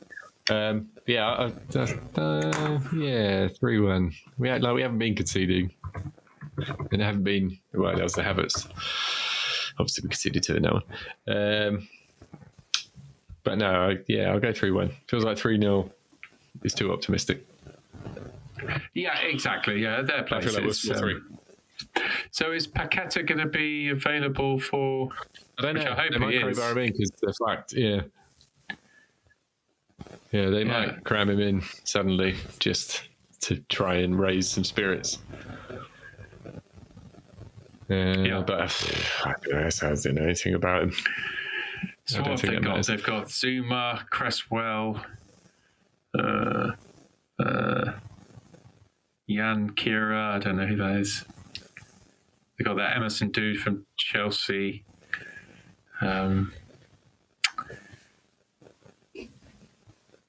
[0.49, 4.11] Um, yeah, I- uh, yeah, three one.
[4.37, 5.71] We had, like we haven't been conceding,
[6.91, 7.57] and haven't been.
[7.73, 8.67] Well, that was the habits.
[9.77, 10.81] Obviously, we conceded to no
[11.27, 11.37] one.
[11.37, 11.87] Um,
[13.43, 14.91] but no, I, yeah, I'll go three one.
[15.07, 15.89] Feels like three 0
[16.63, 17.45] is too optimistic.
[18.93, 19.81] Yeah, exactly.
[19.81, 21.37] Yeah, their feel like is, um.
[22.31, 25.09] So is Paqueta going to be available for?
[25.57, 25.81] I don't know.
[25.81, 27.73] I hope they might he crowbar him in because they're fucked.
[27.73, 28.01] Yeah.
[30.31, 30.85] Yeah, they Yeah.
[30.85, 33.03] might cram him in suddenly just
[33.41, 35.17] to try and raise some spirits.
[37.89, 37.93] Uh,
[38.23, 38.43] Yeah.
[38.45, 38.61] But
[39.25, 40.91] I don't know I don't know anything about him.
[42.05, 42.69] So I what don't have think they got?
[42.69, 42.87] matters.
[42.87, 45.03] They've got Zouma, Cresswell,
[46.17, 46.71] uh,
[47.39, 47.91] uh,
[49.35, 50.35] Jan Kira.
[50.35, 51.23] I don't know who that is.
[52.57, 54.83] They got that Emerson dude from Chelsea.
[56.01, 56.53] Um,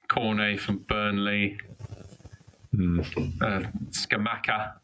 [0.09, 1.59] Cornet from Burnley.
[2.75, 3.01] Hmm.
[3.41, 4.75] Uh, Scamacca.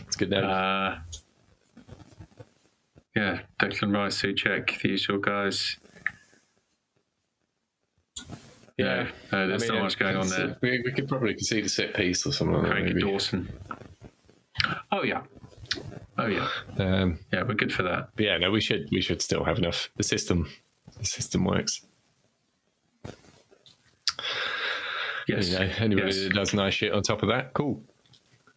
[0.00, 0.50] It's good now.
[0.50, 0.98] Uh,
[3.16, 5.76] yeah, Declan Rice, Soucek, the usual guys.
[8.76, 9.08] Yeah.
[9.32, 10.56] uh, there's I so much going on there.
[10.60, 12.70] We, we could probably concede a set piece or something like that.
[12.72, 13.00] Craig Maybe.
[13.00, 13.48] Dawson.
[14.92, 15.22] Oh yeah,
[16.18, 16.48] oh yeah,
[16.78, 17.42] Um, yeah.
[17.42, 18.08] We're good for that.
[18.18, 19.90] yeah, no, we should we should still have enough.
[19.96, 20.48] The system,
[20.98, 21.82] the system works.
[25.26, 25.50] Yes.
[25.50, 26.22] You know, anybody Yes.
[26.24, 27.82] that does nice shit on top of that, cool.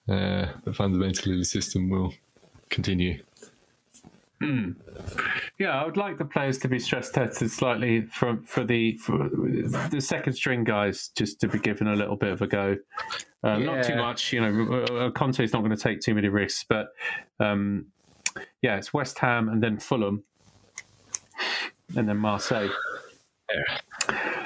[0.10, 2.14] Uh, but fundamentally, the system will
[2.70, 3.24] continue.
[5.60, 9.30] Yeah, I would like the players to be stress tested slightly for for the for
[9.92, 12.78] the second string guys, just to be given a little bit of a go.
[13.44, 14.84] Um, Not too much, you know.
[14.84, 16.88] uh, Conte's not going to take too many risks, but
[17.40, 17.88] um,
[18.62, 20.24] yeah, it's West Ham and then Fulham,
[21.96, 22.70] and then Marseille.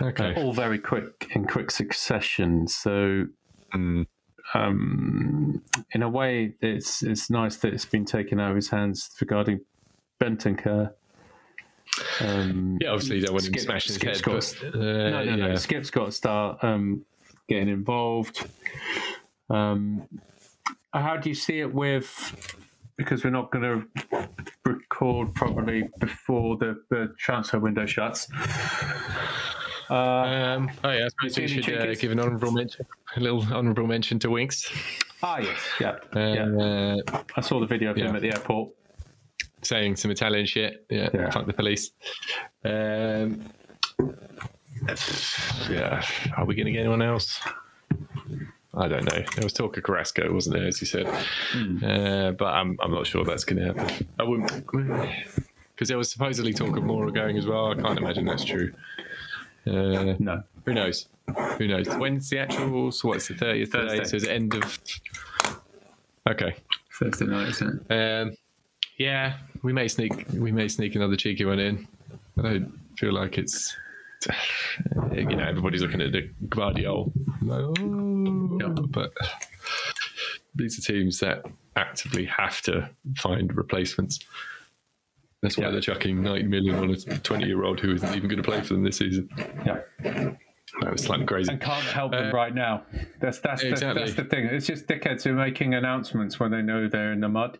[0.02, 0.34] Okay.
[0.36, 2.68] all very quick in quick succession.
[2.68, 3.26] So,
[3.74, 4.06] Mm.
[4.54, 5.62] um,
[5.94, 9.62] in a way, it's it's nice that it's been taken out of his hands regarding
[10.22, 10.94] Bentancur.
[12.22, 15.10] Um, Yeah, obviously you don't want him Skip- smashing his Skip's head, got but uh,
[15.10, 15.56] no, no, no.
[15.56, 17.04] Skip's got to start um,
[17.50, 18.48] getting involved.
[19.50, 20.08] Um,
[20.94, 22.08] how do you see it with?
[22.98, 23.64] Because we're not going
[24.12, 24.28] to
[24.64, 28.28] record probably before the, the transfer window shuts.
[29.90, 32.86] Uh, Um, oh yeah, I suppose we should uh, give an honourable mention,
[33.18, 34.72] a little honourable mention to Winks,
[35.22, 37.22] ah, yes, yeah, uh, yeah.
[37.36, 38.70] I saw the video of him at the airport.
[39.64, 40.86] Saying some Italian shit.
[40.90, 41.30] Yeah, Yeah.
[41.32, 41.92] fuck the police.
[42.66, 43.44] Um,
[45.70, 46.04] yeah,
[46.38, 47.40] are we going to get anyone else?
[48.74, 49.24] I don't know.
[49.36, 51.06] There was talk of Carrasco, wasn't there, as you said?
[51.84, 54.08] Uh, but I'm, I'm not sure that's going to happen.
[54.18, 57.72] I wouldn't, because there was supposedly talk of Moura going as well.
[57.72, 58.72] I can't imagine that's true.
[59.68, 61.08] Uh, No, who knows?
[61.58, 61.88] Who knows?
[61.98, 62.92] When's the actual?
[62.92, 64.00] So what's the thirtieth today?
[64.00, 64.04] Thursday.
[64.06, 64.80] So it's end of.
[66.28, 66.56] Okay.
[67.00, 67.94] Thursday night, isn't it?
[68.22, 68.32] Um,
[69.02, 69.34] yeah,
[69.64, 70.26] we may sneak.
[70.34, 71.88] We may sneak another cheeky one in.
[72.38, 73.76] I don't feel like it's.
[75.14, 77.06] You know, everybody's looking at the Guardiola,
[77.42, 79.12] like, oh, but
[80.56, 81.44] these are teams that
[81.76, 84.20] actively have to find replacements.
[85.42, 85.72] That's why Yeah.
[85.72, 88.62] they're chucking 90 million on a 20 year old who isn't even going to play
[88.62, 89.28] for them this season.
[89.66, 91.52] Yeah, That was slightly crazy.
[91.52, 92.84] and can't help them Uh, right now.
[93.20, 94.04] That's that's the, exactly.
[94.04, 94.46] that's the thing.
[94.46, 97.58] It's just dickheads who are making announcements when they know they're in the mud.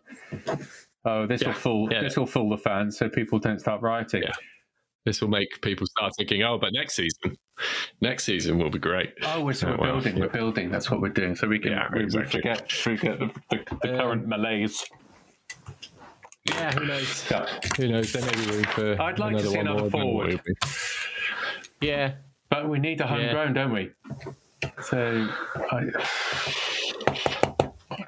[1.04, 2.00] Oh, this will Yeah, fool yeah.
[2.02, 4.22] this will fool the fans, so people don't start rioting.
[4.22, 4.32] Yeah.
[5.04, 7.36] this will make people start thinking, oh, but next season,
[8.00, 9.12] next season will be great.
[9.24, 10.20] Oh, we're, so Oh, we're well, building.
[10.20, 10.70] We're building.
[10.70, 11.34] That's what we're doing.
[11.34, 12.40] So we can we, we exactly.
[12.40, 14.84] forget forget the, the, the Um, current malaise.
[16.44, 17.28] Yeah, who knows?
[17.76, 18.12] Who knows?
[18.12, 19.00] There may be room for.
[19.00, 20.40] I'd like to another see one another more, forward.
[21.80, 22.14] Yeah,
[22.50, 23.90] But we need a homegrown, don't we?
[24.84, 25.28] So
[25.72, 25.84] I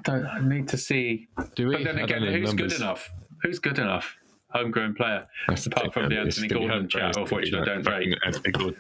[0.05, 1.29] don't I need to see.
[1.55, 1.77] do we?
[1.77, 2.73] But then again, who's numbers.
[2.75, 3.11] good enough?
[3.43, 4.17] Who's good enough?
[4.55, 8.17] Homegrown player, That's apart from the Anthony Gordon chat, of which I don't rate.
[8.25, 8.77] Anthony Gordon.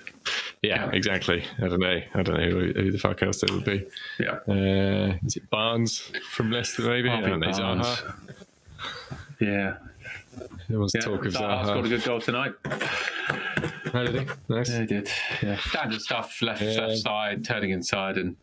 [0.62, 1.44] Yeah, exactly.
[1.58, 2.00] I don't know.
[2.14, 3.84] I don't know who, who the fuck else it would be.
[4.20, 4.38] Yeah.
[4.48, 6.82] Uh, is it Barnes from Leicester?
[6.82, 7.10] Maybe.
[7.10, 7.50] I don't know.
[7.50, 7.86] Barnes.
[7.86, 8.34] Zaha.
[9.40, 9.74] Yeah.
[10.68, 11.00] There was Yeah.
[11.00, 12.52] talk of Zaha scored a good goal tonight.
[13.92, 14.26] How did he?
[14.48, 14.70] Nice.
[14.70, 15.10] Yeah, he did.
[15.42, 15.58] Yeah.
[15.58, 16.40] Standard stuff.
[16.40, 16.86] Left, Yeah.
[16.86, 18.36] left side, turning inside and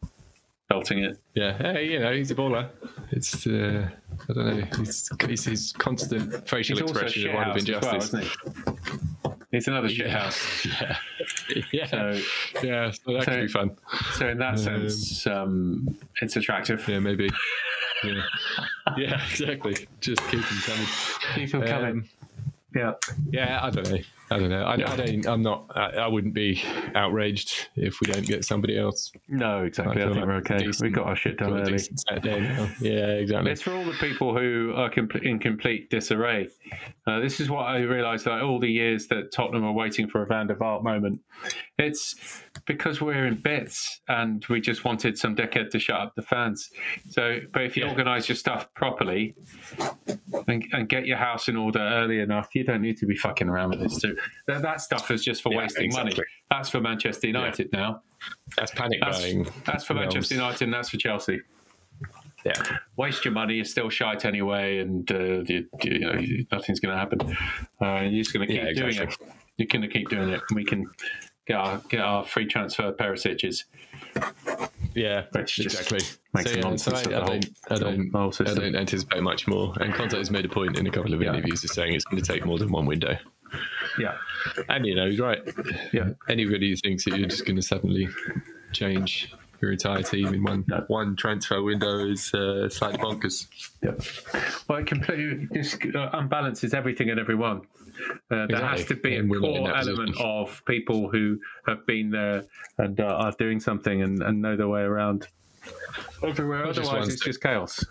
[0.75, 1.17] it.
[1.33, 2.69] Yeah, hey, you know, he's a baller.
[3.11, 3.87] It's, uh,
[4.29, 8.11] I don't know, he's his constant facial He's expression of one of well, injustice.
[8.11, 9.31] he?
[9.51, 10.65] He's another shit house.
[10.65, 10.97] yeah,
[11.73, 12.21] yeah, So,
[12.63, 12.91] yeah.
[12.91, 13.71] So that so- could be fun.
[14.13, 16.87] so in that sense, um, it's attractive.
[16.87, 17.29] Yeah, maybe.
[18.03, 18.23] Yeah,
[18.97, 19.87] yeah, exactly.
[19.99, 20.87] Just keep him coming.
[21.35, 21.91] Keep him coming.
[21.91, 22.09] Um,
[22.75, 22.93] yeah.
[23.29, 23.99] yeah, I don't know.
[24.31, 24.63] I don't know.
[24.63, 25.27] I, I don't.
[25.27, 25.65] I'm not.
[25.75, 26.61] I, I wouldn't be
[26.95, 29.11] outraged if we don't get somebody else.
[29.27, 29.97] No, exactly.
[29.97, 30.57] I, feel think like we're okay.
[30.65, 31.73] decent- we got our shit done early.
[31.73, 32.69] decent Saturday now.
[32.79, 33.51] Yeah, exactly.
[33.51, 36.47] It's for all the people who are compl- in complete disarray.
[37.05, 40.21] Uh, this is what I realised that all the years that Tottenham are waiting for
[40.23, 41.19] a Van der Vaart moment,
[41.77, 42.15] it's
[42.65, 46.69] because we're in bits and we just wanted some dickhead to shut up the fans.
[47.09, 47.89] So, but if you Yeah.
[47.89, 49.35] organise your stuff properly
[50.47, 53.49] and, and get your house in order early enough, you don't need to be fucking
[53.49, 54.15] around with this too.
[54.47, 56.13] That, that stuff is just for Yeah, wasting money.
[56.49, 58.01] That's for Manchester United now.
[58.57, 59.47] That's panic That's, buying.
[59.65, 60.13] that's for realms.
[60.13, 61.41] Manchester United and that's for Chelsea
[62.45, 62.53] Yeah.
[62.97, 63.55] waste your money.
[63.55, 67.19] You're still shite anyway, and uh, you, you know nothing's going to happen.
[67.81, 69.15] Uh, you're just going to keep Yeah, doing it.
[69.57, 70.41] You're going to keep doing it.
[70.53, 70.85] We can
[71.47, 73.65] get our get our free transfer Perisic's.
[74.93, 75.99] Yeah, Which just exactly.
[76.33, 78.75] makes so, a yeah, nonsense so of I, I don't, I don't, whole I don't
[78.75, 79.73] anticipate much more.
[79.79, 81.29] And Conte has made a point in a couple of Yeah.
[81.33, 83.15] interviews of saying it's going to take more than one window.
[83.99, 84.17] Yeah,
[84.69, 85.41] And you know, he's right.
[85.93, 86.09] yeah.
[86.29, 88.07] Anybody who thinks that you're just going to suddenly
[88.71, 90.83] change your entire team in one No.
[90.87, 93.47] one transfer window is uh, slightly bonkers.
[93.83, 93.91] Yeah.
[94.67, 97.61] Well, it completely just uh, unbalances everything and everyone.
[98.31, 101.37] Uh, there has to be a And core element of people who
[101.67, 102.45] have been there
[102.79, 105.27] and uh, are doing something and, and know their way around.
[106.23, 107.83] Everywhere, Not just otherwise one it's just chaos.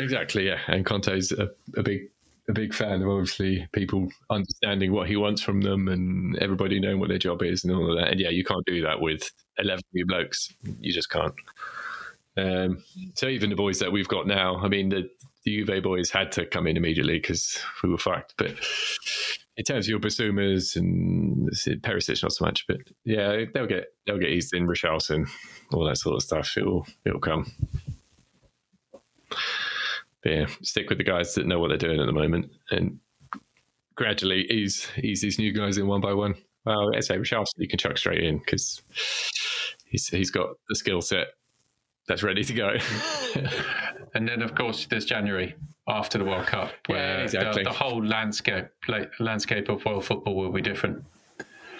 [0.00, 0.58] Exactly, yeah.
[0.66, 2.08] And Conte's a, a big
[2.48, 6.98] a big fan of obviously people understanding what he wants from them and everybody knowing
[6.98, 8.10] what their job is and all of that.
[8.10, 10.52] And yeah, you can't do that with eleven new blokes.
[10.80, 11.34] You just can't.
[12.36, 12.82] Um,
[13.14, 15.10] so even the boys that we've got now, I mean, the,
[15.44, 18.34] the boys had to come in immediately because we were fucked.
[18.36, 18.54] But
[19.56, 21.50] in terms of your Bissoumas and
[21.82, 22.66] Perisic, not so much.
[22.66, 25.28] But yeah, they'll get they'll get eased in, Richarlison,
[25.72, 26.56] all that sort of stuff.
[26.56, 27.52] It'll it'll come.
[30.28, 32.98] Yeah, stick with the guys that know what they're doing at the moment, and
[33.94, 36.34] gradually ease ease these new guys in one by one.
[36.64, 38.82] Well, I'd say Richarlison you can chuck straight in because
[39.86, 41.28] he's he's got the skill set
[42.06, 42.76] that's ready to go.
[44.14, 45.54] And then, of course, there's January
[45.86, 47.62] after the World Cup, where Yeah, exactly.
[47.62, 51.04] the, the whole landscape la- landscape of world football will be different.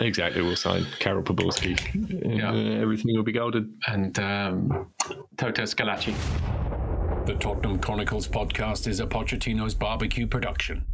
[0.00, 1.74] exactly, we'll sign Karel Poborsky.
[2.36, 2.50] Yeah.
[2.50, 3.78] uh, everything will be golden.
[3.86, 4.92] And um,
[5.38, 6.14] Toto Schillaci.
[7.28, 10.86] The Tottenham Chronicles podcast is a Pochettino's barbecue production.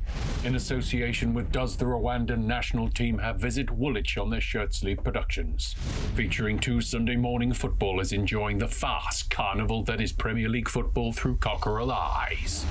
[0.42, 4.98] In association with Does the Rwandan national team have Visit Woolwich on their shirt sleeve
[5.04, 5.76] productions?
[6.16, 11.36] Featuring two Sunday morning footballers enjoying the fast carnival that is Premier League football through
[11.36, 12.66] cockerel eyes.